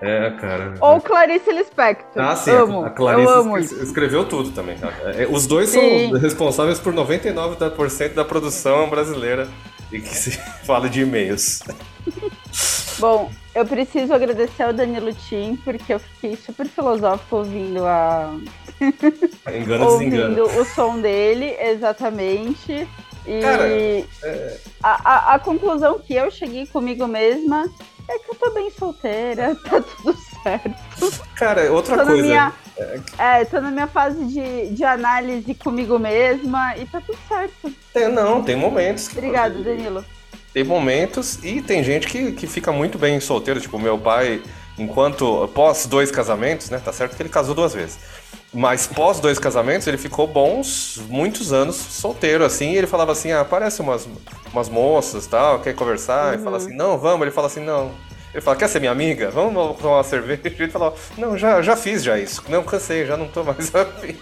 [0.00, 0.74] É, cara.
[0.80, 2.22] Ou Clarice Lispector.
[2.22, 2.52] Ah, sim.
[2.52, 2.84] Amo.
[2.84, 4.94] A Clarice escreveu tudo também, cara.
[5.12, 6.10] É, os dois sim.
[6.10, 9.48] são responsáveis por 99% da produção brasileira
[9.90, 10.32] e que se
[10.64, 11.60] fala de e-mails.
[12.98, 18.36] Bom, eu preciso agradecer ao Danilo Tim, porque eu fiquei super filosófico ouvindo a.
[19.54, 22.88] Engano, ouvindo o som dele, exatamente.
[23.26, 24.04] E Cara, é...
[24.82, 27.68] a, a, a, conclusão que eu cheguei comigo mesma
[28.08, 31.22] é que eu tô bem solteira, tá tudo certo.
[31.34, 32.22] Cara, outra tô coisa.
[32.22, 32.52] Minha,
[33.18, 37.70] é, tô na minha fase de, de análise comigo mesma e tá tudo certo.
[37.94, 39.10] É, não, tem momentos.
[39.12, 40.04] Obrigado, Danilo.
[40.54, 44.42] Tem momentos e tem gente que, que fica muito bem solteiro, tipo, meu pai,
[44.78, 46.80] enquanto pós dois casamentos, né?
[46.82, 47.98] Tá certo que ele casou duas vezes.
[48.52, 53.30] Mas pós dois casamentos, ele ficou bons, muitos anos solteiro, assim, e ele falava assim,
[53.30, 54.08] ah, aparece umas,
[54.50, 56.40] umas moças tal, quer conversar, uhum.
[56.40, 57.90] e fala assim, não, vamos, ele fala assim, não.
[58.32, 59.30] Ele fala, quer ser minha amiga?
[59.30, 60.40] Vamos tomar uma cerveja?
[60.44, 62.42] Ele fala, não, já, já fiz já isso.
[62.48, 64.16] Não, cansei, já não tô mais afim.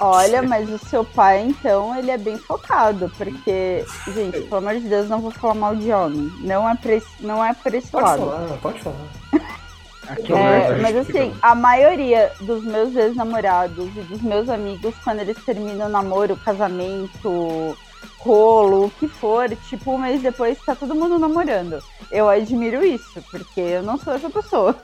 [0.00, 4.88] Olha, mas o seu pai, então, ele é bem focado, porque, gente, pelo amor de
[4.88, 6.32] Deus, não vou falar mal de homem.
[6.40, 8.20] Não é por esse, não é por esse pode lado.
[8.22, 9.61] Falar, pode falar.
[10.08, 15.86] É, mas assim, a maioria dos meus ex-namorados e dos meus amigos, quando eles terminam
[15.86, 17.76] o namoro, casamento,
[18.18, 21.82] rolo, o que for, tipo, um mês depois tá todo mundo namorando.
[22.10, 24.76] Eu admiro isso, porque eu não sou essa pessoa.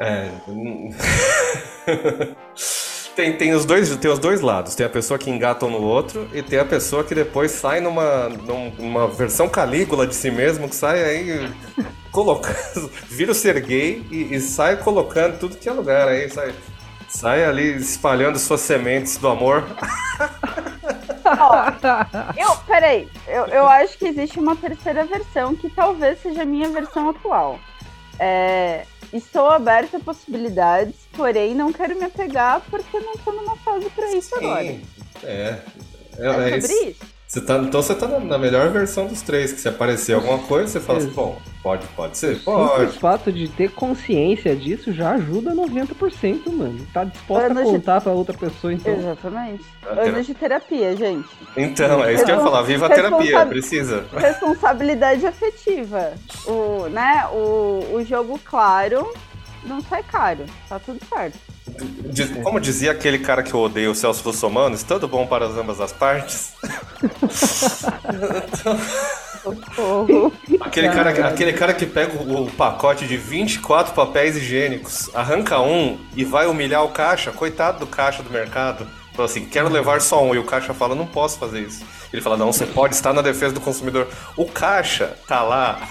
[0.00, 0.30] É.
[3.14, 4.74] tem, tem, os dois, tem os dois lados.
[4.74, 7.80] Tem a pessoa que engata um no outro e tem a pessoa que depois sai
[7.80, 8.28] numa,
[8.78, 11.52] numa versão calígula de si mesmo, que sai aí
[12.10, 16.54] colocando, vira o ser gay e, e, sai colocando tudo que é lugar aí, sai,
[17.08, 19.64] sai ali espalhando suas sementes do amor.
[21.26, 26.44] Oh, eu, peraí, eu, eu acho que existe uma terceira versão que talvez seja a
[26.44, 27.58] minha versão atual.
[28.18, 28.84] É,
[29.16, 34.12] estou aberta a possibilidades, porém não quero me apegar porque não estou numa fase para
[34.12, 34.64] isso Sim, agora.
[34.64, 34.80] É,
[35.22, 35.60] é,
[36.18, 36.88] é, é sobre isso.
[36.90, 37.13] isso.
[37.34, 40.68] Você tá, então você tá na melhor versão dos três, que se aparecer alguma coisa,
[40.68, 42.38] você fala assim, bom, pode, pode ser?
[42.44, 42.84] Pode.
[42.84, 46.86] O fato de ter consciência disso já ajuda 90%, mano.
[46.94, 48.04] Tá disposto Anos a contar de...
[48.04, 48.94] pra outra pessoa, então.
[48.94, 49.64] Exatamente.
[49.84, 51.28] Anos de terapia, gente.
[51.56, 54.04] Então, é isso que eu ia falar, viva a terapia, precisa.
[54.14, 56.12] Responsabilidade afetiva.
[56.46, 59.12] O, né, o, o jogo claro
[59.64, 61.53] não sai caro, tá tudo certo.
[62.42, 65.80] Como dizia aquele cara que eu odeio, o Celso Russomanos, tudo bom para as ambas
[65.80, 66.52] as partes.
[70.60, 76.24] aquele, cara, aquele cara que pega o pacote de 24 papéis higiênicos, arranca um e
[76.24, 78.86] vai humilhar o caixa, coitado do caixa do mercado.
[79.14, 80.34] Fala assim, quero levar só um.
[80.34, 81.84] E o caixa fala, não posso fazer isso.
[82.12, 84.08] Ele fala, não, você pode estar na defesa do consumidor.
[84.36, 85.88] O caixa tá lá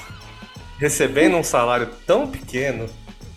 [0.78, 2.90] recebendo um salário tão pequeno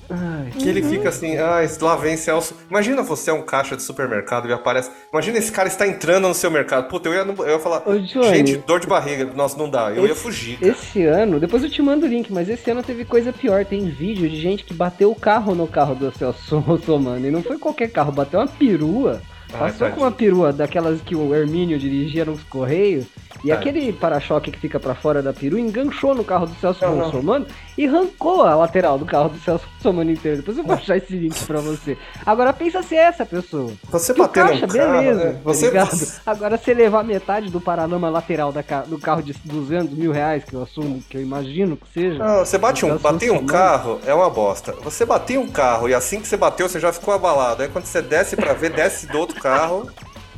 [0.08, 0.68] Ai, que uhum.
[0.70, 2.54] ele fica assim, ah, lá vem Celso.
[2.70, 4.90] Imagina você é um caixa de supermercado e aparece.
[5.12, 6.88] Imagina esse cara está entrando no seu mercado.
[6.88, 9.24] Puta, eu ia, eu ia falar, Ô, gente, dor de barriga.
[9.34, 9.90] Nossa, não dá.
[9.90, 10.58] Eu esse, ia fugir.
[10.58, 10.72] Cara.
[10.72, 13.64] Esse ano, depois eu te mando o link, mas esse ano teve coisa pior.
[13.64, 17.26] Tem vídeo de gente que bateu o carro no carro do Celso Somano.
[17.26, 19.20] E não foi qualquer carro, bateu uma perua.
[19.50, 23.06] Passou com uma perua daquelas que o Hermínio dirigia nos Correios
[23.44, 27.46] E aquele para-choque que fica para fora da peru enganchou no carro do Celso Russomano
[27.76, 30.38] e arrancou a lateral do carro do Celso Russomano inteiro.
[30.38, 31.96] Depois eu vou achar esse link pra você.
[32.24, 33.72] Agora pensa se é essa pessoa.
[33.90, 35.32] Você Que bateu no caixa, carro, beleza, né?
[35.32, 35.90] tá Você, ligado?
[35.90, 40.44] você- Agora você levar metade do paralama lateral da do carro de 200 mil reais,
[40.44, 42.18] que eu assumo, que eu imagino que seja.
[42.18, 44.72] Não, você bate um, bater um carro é uma bosta.
[44.82, 47.62] Você bateu um carro e assim que você bateu, você já ficou abalado.
[47.62, 49.90] Aí quando você desce pra ver, desce do outro carro.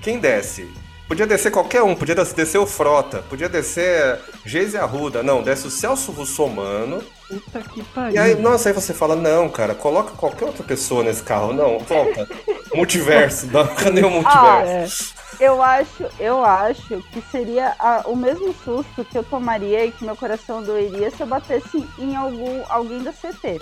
[0.02, 0.68] Quem desce?
[1.08, 5.22] Podia descer qualquer um, podia des- descer o Frota, podia descer Geise Arruda.
[5.22, 7.02] Não, desce o Celso Russomano.
[7.28, 8.14] Puta que pariu.
[8.14, 11.52] E aí, nossa, aí você fala, não, cara, coloca qualquer outra pessoa nesse carro.
[11.52, 12.26] Não, volta.
[12.74, 15.14] multiverso, não, cadê o multiverso?
[15.14, 19.92] Ah, Eu acho, eu acho que seria a- o mesmo susto que eu tomaria e
[19.92, 23.60] que meu coração doeria se eu batesse em algum, alguém da CT.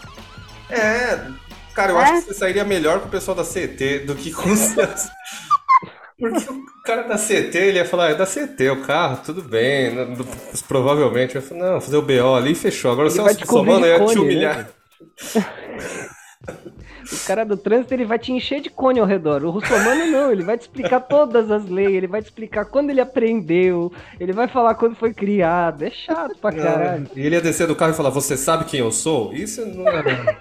[0.70, 1.20] É,
[1.74, 2.02] cara, eu É?
[2.02, 4.60] acho que você sairia melhor com o pessoal da CT do que com os.
[6.18, 9.94] Porque o cara da CT, ele ia falar, é da CT o carro, tudo bem.
[9.94, 10.26] não- não-
[10.66, 12.90] provavelmente vai falar, não, fazer o BO ali e fechou.
[12.90, 14.58] Agora o Ele Russomano de ia te humilhar.
[14.58, 14.66] né?
[17.12, 19.44] O cara do trânsito ele vai te encher de cone ao redor.
[19.44, 22.90] O russomano não, ele vai te explicar todas as leis, ele vai te explicar quando
[22.90, 25.82] ele aprendeu, ele vai falar quando foi criado.
[25.84, 27.06] É chato pra caralho.
[27.14, 29.32] E ele ia descer do carro e falar, você sabe quem eu sou?
[29.32, 30.40] Isso não é.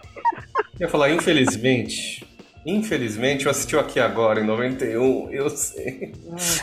[0.80, 2.25] ia falar, infelizmente.
[2.66, 6.14] Infelizmente, eu assisti o aqui agora, em 91, eu sei.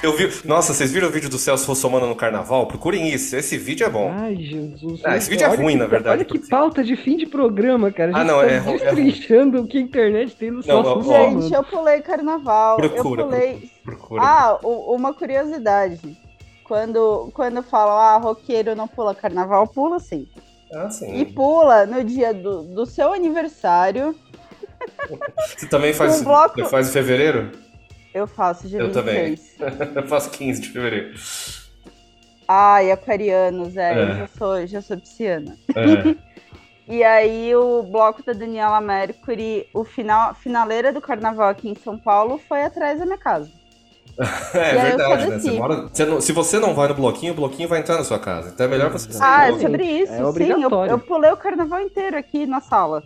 [0.03, 0.28] Eu vi.
[0.44, 2.66] Nossa, vocês viram o vídeo do Celso Russomano no carnaval?
[2.66, 4.11] Procurem isso, esse vídeo é bom.
[4.11, 5.00] Ai, Jesus.
[5.05, 7.16] Ah, esse vídeo é Olha ruim, que- na verdade, Olha que porque- pauta de fim
[7.16, 8.11] de programa, cara.
[8.12, 8.78] A Ah, gente não, tá é é ruim.
[8.78, 11.42] destrinchando o que a internet tem no Não, Celso Russomano.
[11.42, 12.76] Gente, eu pulei carnaval.
[12.78, 13.70] Procura, eu pulei.
[13.84, 14.22] Procura.
[14.22, 16.00] Ah, uma curiosidade.
[16.64, 20.26] Quando, quando falam, ah, roqueiro não pula carnaval, pula sim.
[20.74, 21.24] Ah, E sim.
[21.26, 24.14] pula no dia do, do seu aniversário.
[25.56, 27.50] Você também faz, Um bloco- você faz em fevereiro?
[28.14, 29.30] Eu faço dia Eu também.
[29.30, 29.72] 26.
[29.96, 31.14] Eu faço 15 de fevereiro.
[32.46, 34.02] Ai, aquarianos, é, É.
[34.02, 35.56] eu já sou, já sou pisciana.
[35.74, 36.14] É.
[36.88, 41.96] E aí o bloco da Daniela Mercury, o final, finaleira do carnaval aqui em São
[41.96, 43.48] Paulo foi atrás da minha casa.
[44.52, 45.38] É, E verdade, né?
[45.38, 48.04] Você mora- você não- se você não vai no bloquinho, o bloquinho vai entrar na
[48.04, 48.50] sua casa.
[48.52, 50.60] Então é melhor você sair Ah, é sobre isso, É sim.
[50.60, 53.02] Eu, eu pulei o carnaval inteiro aqui na sala.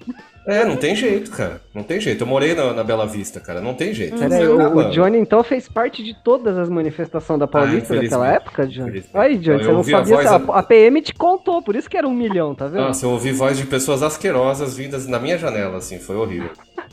[0.46, 1.60] É, não tem jeito, cara.
[1.74, 2.22] Não tem jeito.
[2.22, 3.60] Eu morei na, na Bela Vista, cara.
[3.60, 4.14] Não tem jeito.
[4.16, 8.66] O, o Johnny então fez parte de todas as manifestações da Paulista Ah, daquela época,
[8.66, 9.04] Johnny?
[9.12, 10.38] Aí, Johnny, Eu você não ouvi a sabia.
[10.38, 12.82] voz- A, PM te contou, por isso que era um milhão, tá vendo?
[12.82, 15.98] Nossa, eu ouvi voz de pessoas asquerosas vindas na minha janela, assim.
[15.98, 16.50] Foi horrível.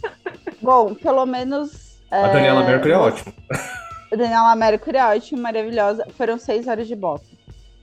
[0.62, 1.94] Bom, pelo menos.
[2.10, 3.34] A Daniela é, Mercury é ótima.
[4.12, 6.06] A Daniela Mercury é ótima, maravilhosa.
[6.18, 7.26] Foram seis horas de bloco.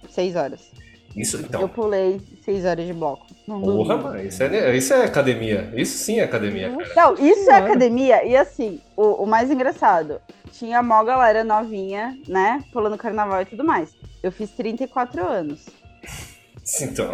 [0.09, 0.71] Seis horas.
[1.17, 1.69] Isso, Eu então.
[1.69, 3.27] pulei seis horas de bloco.
[3.47, 5.73] Não Porra, mas isso é, isso é academia.
[5.75, 6.93] Isso sim é academia, cara.
[6.97, 8.25] Não, isso é academia.
[8.25, 10.21] E assim, o, o mais engraçado,
[10.53, 12.63] tinha mó galera novinha, né?
[12.73, 13.91] Pulando carnaval e tudo mais.
[14.23, 15.67] Eu fiz 34 anos.
[16.81, 17.11] Então.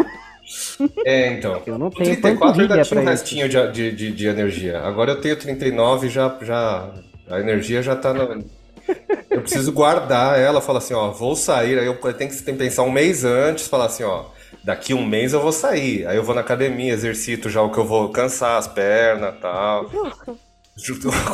[1.05, 1.63] É, então.
[1.67, 4.81] Eu não tenho 34 eu ainda tinha um restinho de, de, de, de energia.
[4.81, 6.93] Agora eu tenho 39 e já, já.
[7.31, 8.45] A energia já tá no.
[9.31, 11.79] Eu preciso guardar ela, falar assim, ó, vou sair.
[11.79, 14.25] Aí eu tenho que, tenho que pensar um mês antes, falar assim, ó,
[14.65, 16.07] daqui um mês eu vou sair.
[16.07, 19.39] Aí eu vou na academia, exercito já o que eu vou cansar as pernas e
[19.41, 19.91] tal.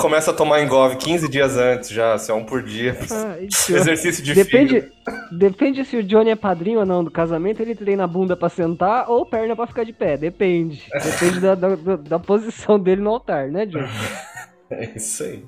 [0.01, 2.93] Começa a tomar engove 15 dias antes já, assim, um por dia.
[2.93, 3.11] Deus.
[3.69, 4.93] Exercício de Depende, fígado.
[5.37, 8.49] depende se o Johnny é padrinho ou não do casamento, ele treina a bunda pra
[8.49, 10.17] sentar ou perna pra ficar de pé.
[10.17, 10.85] Depende.
[10.93, 13.89] Depende da, da- da posição dele no altar, né, Johnny?
[14.71, 15.45] É isso aí.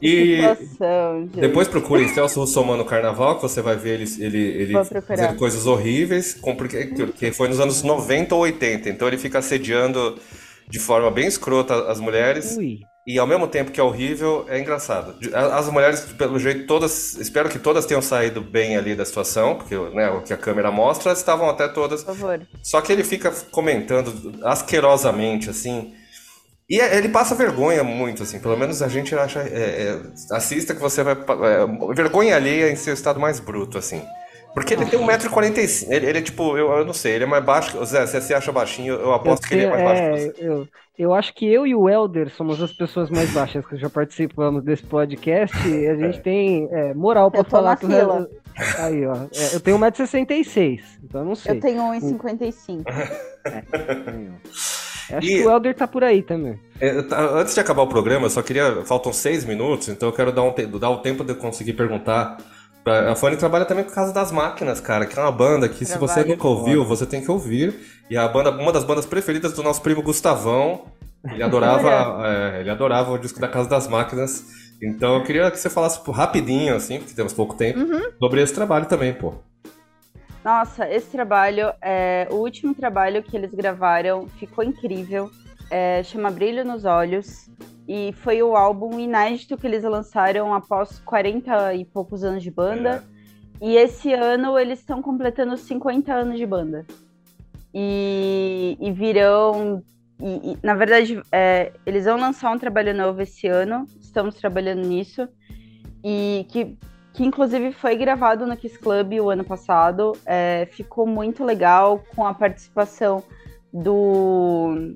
[0.00, 5.36] E situação, depois procurem Celso Russomano Carnaval, que você vai ver ele, ele, ele fazendo
[5.36, 8.90] coisas horríveis, porque que foi nos anos 90 ou 80.
[8.90, 10.18] Então ele fica assediando
[10.68, 12.56] de forma bem escrota as mulheres.
[12.56, 12.80] Ui.
[13.06, 15.14] E ao mesmo tempo que é horrível, é engraçado.
[15.32, 17.14] As mulheres, pelo jeito, todas.
[17.14, 20.72] Espero que todas tenham saído bem ali da situação, porque né, o que a câmera
[20.72, 22.02] mostra, estavam até todas.
[22.02, 22.40] Por favor.
[22.60, 25.94] Só que ele fica comentando asquerosamente, assim.
[26.68, 28.40] E é- ele passa vergonha muito, assim.
[28.40, 29.40] Pelo menos a gente acha.
[29.40, 30.00] é, é,
[30.32, 31.14] assista que você vai.
[31.14, 34.02] é, vergonha alheia em seu estado mais bruto, assim.
[34.52, 35.86] Porque ele tem 1,45m.
[35.90, 37.76] Ele, ele é tipo, eu, eu não sei, ele é mais baixo.
[37.78, 40.02] que- Zé, se você acha baixinho, eu Eu, aposto que ele é mais tenho- baixo
[40.02, 40.48] que é, você.
[40.48, 43.90] eu, eu acho que eu e o Helder somos as pessoas mais baixas que já
[43.90, 45.54] participamos desse podcast.
[45.68, 48.28] E a gente tem é, moral pra Eu falar que o resto-
[48.78, 49.14] Aí, ó.
[49.14, 51.52] é, eu tenho 1,66m, então eu não sei.
[51.56, 52.82] Eu tenho 1,55.
[55.12, 56.58] Acho E- que o Helder tá por aí também.
[56.80, 58.82] É, tá, Antes de acabar o programa, eu só queria.
[58.84, 61.72] Faltam seis minutos, então eu quero dar, um, te- dar o tempo de eu conseguir
[61.74, 62.36] perguntar.
[62.84, 65.84] pra- A Fanny trabalha também com Casa das Máquinas, cara, que é uma banda que,
[65.84, 67.74] se você nunca ouviu, você tem que ouvir.
[68.08, 70.82] E a banda, uma das bandas preferidas do nosso primo Gustavão.
[71.28, 72.22] Ele adorava,
[72.56, 74.44] é, ele adorava o disco da Casa das Máquinas.
[74.80, 78.02] Então eu queria que você falasse rapidinho, assim, porque temos pouco tempo, Uhum.
[78.20, 79.34] sobre esse trabalho também, pô.
[80.46, 85.28] Nossa, esse trabalho, é, o último trabalho que eles gravaram ficou incrível.
[85.68, 87.50] É, chama Brilho nos Olhos.
[87.88, 93.02] E foi o álbum inédito que eles lançaram após 40 e poucos anos de banda.
[93.60, 93.66] É.
[93.66, 96.86] E esse ano eles estão completando 50 anos de banda.
[97.74, 99.82] E, e virão.
[100.22, 103.84] E, e, na verdade, é, eles vão lançar um trabalho novo esse ano.
[104.00, 105.28] Estamos trabalhando nisso.
[106.04, 106.78] E que
[107.16, 110.12] que inclusive foi gravado no Kiss Club o ano passado.
[110.26, 113.24] É, ficou muito legal com a participação
[113.72, 114.94] do.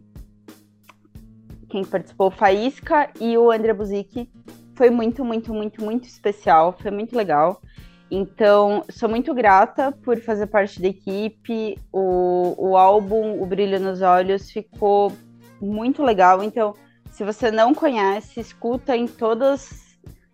[1.70, 2.30] Quem participou?
[2.30, 4.30] Faísca e o André Buzik.
[4.74, 6.76] Foi muito, muito, muito, muito especial.
[6.78, 7.62] Foi muito legal.
[8.10, 11.78] Então, sou muito grata por fazer parte da equipe.
[11.90, 15.10] O, o álbum O Brilho nos Olhos ficou
[15.58, 16.42] muito legal.
[16.42, 16.74] Então,
[17.10, 19.89] se você não conhece, escuta em todas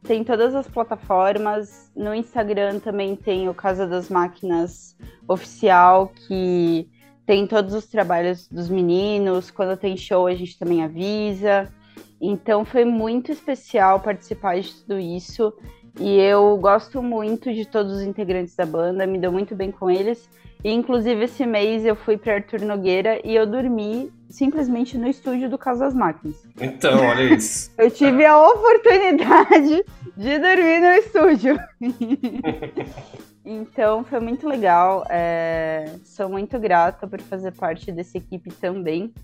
[0.06, 1.90] tem todas as plataformas.
[1.94, 4.96] No Instagram também tem o Casa das Máquinas
[5.28, 6.88] oficial, que
[7.26, 9.50] tem todos os trabalhos dos meninos.
[9.50, 11.72] Quando tem show, a gente também avisa.
[12.20, 15.52] Então foi muito especial participar de tudo isso.
[15.98, 19.90] E eu gosto muito de todos os integrantes da banda, me deu muito bem com
[19.90, 20.28] eles.
[20.66, 25.48] E, inclusive, esse mês eu fui para Arthur Nogueira e eu dormi simplesmente no estúdio
[25.48, 26.44] do Casa das Máquinas.
[26.60, 27.70] Então, olha isso.
[27.78, 29.84] eu tive a oportunidade
[30.16, 31.56] de dormir no estúdio.
[33.46, 35.06] então, foi muito legal.
[35.08, 35.88] É...
[36.02, 39.14] Sou muito grata por fazer parte dessa equipe também.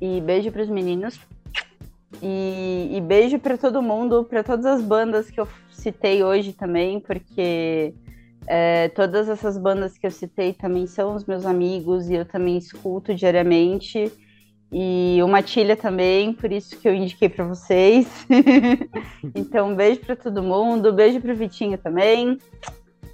[0.00, 1.18] E beijo para os meninos.
[2.22, 7.00] E, e beijo para todo mundo, para todas as bandas que eu citei hoje também,
[7.00, 7.92] porque
[8.46, 12.56] é, todas essas bandas que eu citei também são os meus amigos e eu também
[12.56, 14.12] escuto diariamente.
[14.72, 18.06] E o Matilha também, por isso que eu indiquei para vocês.
[19.34, 22.38] então, um beijo para todo mundo, beijo para o Vitinho também.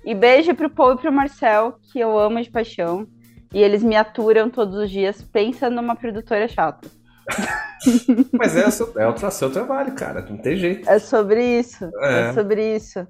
[0.05, 3.07] E beijo para o Paul e para o Marcel, que eu amo de paixão.
[3.53, 6.89] E eles me aturam todos os dias, pensa numa produtora chata.
[8.32, 10.89] Mas é, o seu, é o seu trabalho, cara, não tem jeito.
[10.89, 13.07] É sobre isso, é, é sobre isso.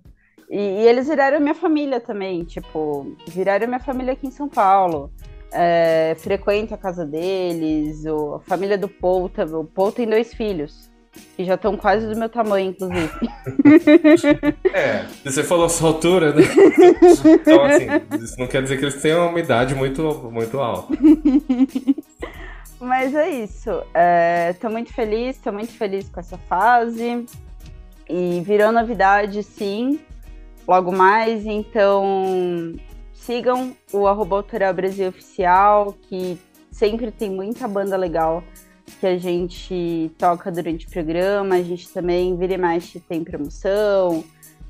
[0.49, 5.11] E, e, eles viraram minha família também, tipo, viraram minha família aqui em São Paulo.
[5.53, 10.91] É, frequento a casa deles, o, a família do Paul, o Paul tem dois filhos,
[11.37, 13.11] que já estão quase do meu tamanho, inclusive.
[14.75, 16.43] é, você falou a sua altura, né?
[17.25, 17.87] Então, assim,
[18.23, 20.95] isso não quer dizer que eles tenham uma idade muito, muito alta.
[22.81, 23.71] Mas é isso.
[24.51, 27.25] Estou é, muito feliz, estou muito feliz com essa fase.
[28.09, 29.99] E virou novidade, sim
[30.67, 31.47] logo mais.
[31.47, 32.75] Então
[33.13, 36.39] sigam o arroba Autoral Brasil Oficial, que
[36.71, 38.43] sempre tem muita banda legal
[39.01, 41.57] que a gente toca durante o programa.
[41.57, 44.25] A gente também vira e mexe tem promoção,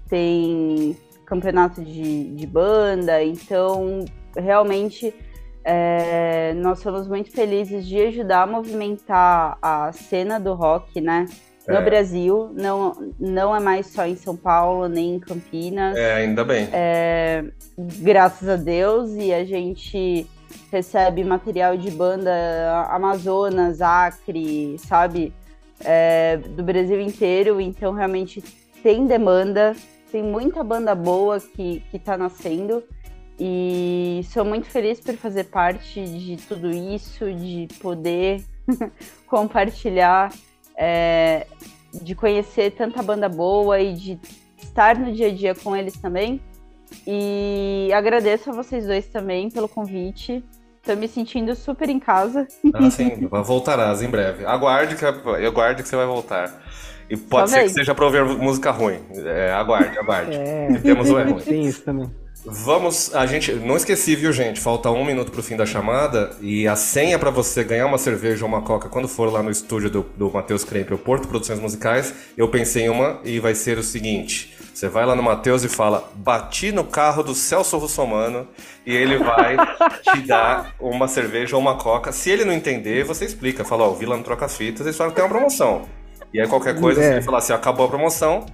[0.08, 3.22] tem campeonato de, de banda.
[3.22, 4.04] Então,
[4.36, 5.14] realmente,
[5.64, 11.26] é, nós somos muito felizes de ajudar a movimentar a cena do rock, né?
[11.68, 11.82] No é.
[11.82, 15.96] Brasil, não, não é mais só em São Paulo, nem em Campinas.
[15.96, 16.68] É, ainda bem.
[16.72, 17.44] É,
[17.76, 20.26] graças a Deus, e a gente
[20.70, 25.32] recebe material de banda Amazonas, Acre, sabe?
[25.84, 28.42] É, do Brasil inteiro, então realmente
[28.82, 29.74] tem demanda,
[30.10, 32.82] tem muita banda boa que, que tá nascendo.
[33.38, 38.42] E sou muito feliz por fazer parte de tudo isso, de poder
[39.26, 40.32] compartilhar
[40.76, 41.46] é,
[42.02, 44.18] de conhecer tanta banda boa e de
[44.62, 46.40] estar no dia a dia com eles também.
[47.06, 50.44] E agradeço a vocês dois também pelo convite.
[50.76, 52.46] Estou me sentindo super em casa.
[52.72, 54.46] Ah, sim, voltarás em breve.
[54.46, 56.62] Aguarde que, aguarde que você vai voltar.
[57.10, 59.00] E pode ser que seja para ouvir música ruim.
[59.14, 60.36] É, aguarde, aguarde.
[60.36, 60.68] É.
[60.82, 61.40] Temos o é ruim.
[61.40, 62.10] Tem isso também.
[62.48, 64.60] Vamos, a gente, não esqueci, viu, gente?
[64.60, 68.44] Falta um minuto pro fim da chamada e a senha para você ganhar uma cerveja
[68.44, 72.14] ou uma coca quando for lá no estúdio do, do Matheus Krempel, Porto Produções Musicais,
[72.36, 75.68] eu pensei em uma e vai ser o seguinte: você vai lá no Matheus e
[75.68, 78.46] fala, bati no carro do Celso Russomano
[78.86, 79.56] e ele vai
[80.12, 82.12] te dar uma cerveja ou uma coca.
[82.12, 84.96] Se ele não entender, você explica, fala, ó, oh, o Vila não troca fitas, eles
[84.96, 85.88] falam que tem uma promoção.
[86.32, 87.04] E aí qualquer coisa, é.
[87.04, 88.46] se ele falar assim, acabou a promoção,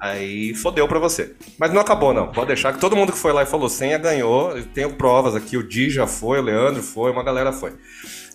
[0.00, 1.34] Aí fodeu pra você.
[1.58, 2.28] Mas não acabou, não.
[2.28, 4.56] Pode deixar que todo mundo que foi lá e falou senha ganhou.
[4.56, 5.56] Eu tenho provas aqui.
[5.56, 7.72] O Di já foi, o Leandro foi, uma galera foi.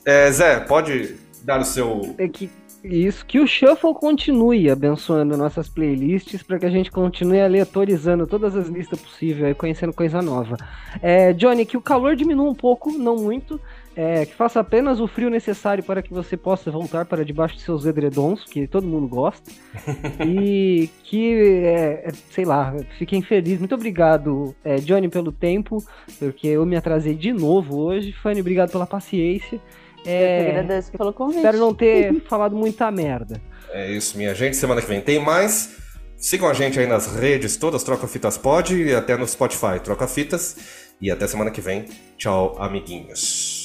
[0.06, 2.16] É, Zé, pode dar o seu.
[2.18, 2.50] É que
[2.84, 8.58] isso, que o Shuffle continue abençoando nossas playlists para que a gente continue aleatorizando todas
[8.58, 10.58] as listas possíveis e conhecendo coisa nova.
[11.02, 13.58] É, Johnny, que o calor diminua um pouco, não muito,
[13.96, 17.62] é, que faça apenas o frio necessário para que você possa voltar para debaixo de
[17.62, 19.52] seus edredons, que todo mundo gosta.
[20.26, 21.34] e que,
[21.66, 23.60] é, é, sei lá, fiquem felizes.
[23.60, 25.84] Muito obrigado, é, Johnny, pelo tempo,
[26.20, 28.12] porque eu me atrasei de novo hoje.
[28.14, 29.62] Fanny, obrigado pela paciência.
[30.06, 31.38] É, eu agradeço pelo convite.
[31.38, 33.40] Espero não ter falado muita merda.
[33.72, 34.58] É isso, minha gente.
[34.58, 35.78] Semana que vem tem mais.
[36.18, 40.08] Sigam a gente aí nas redes todas, Troca Fitas Pod e até no Spotify, Troca
[40.08, 40.84] Fitas.
[41.02, 41.86] E até semana que vem.
[42.18, 43.63] Tchau, amiguinhos.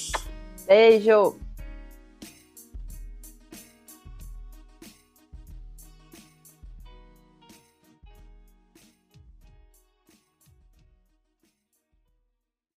[0.68, 1.47] Beijo!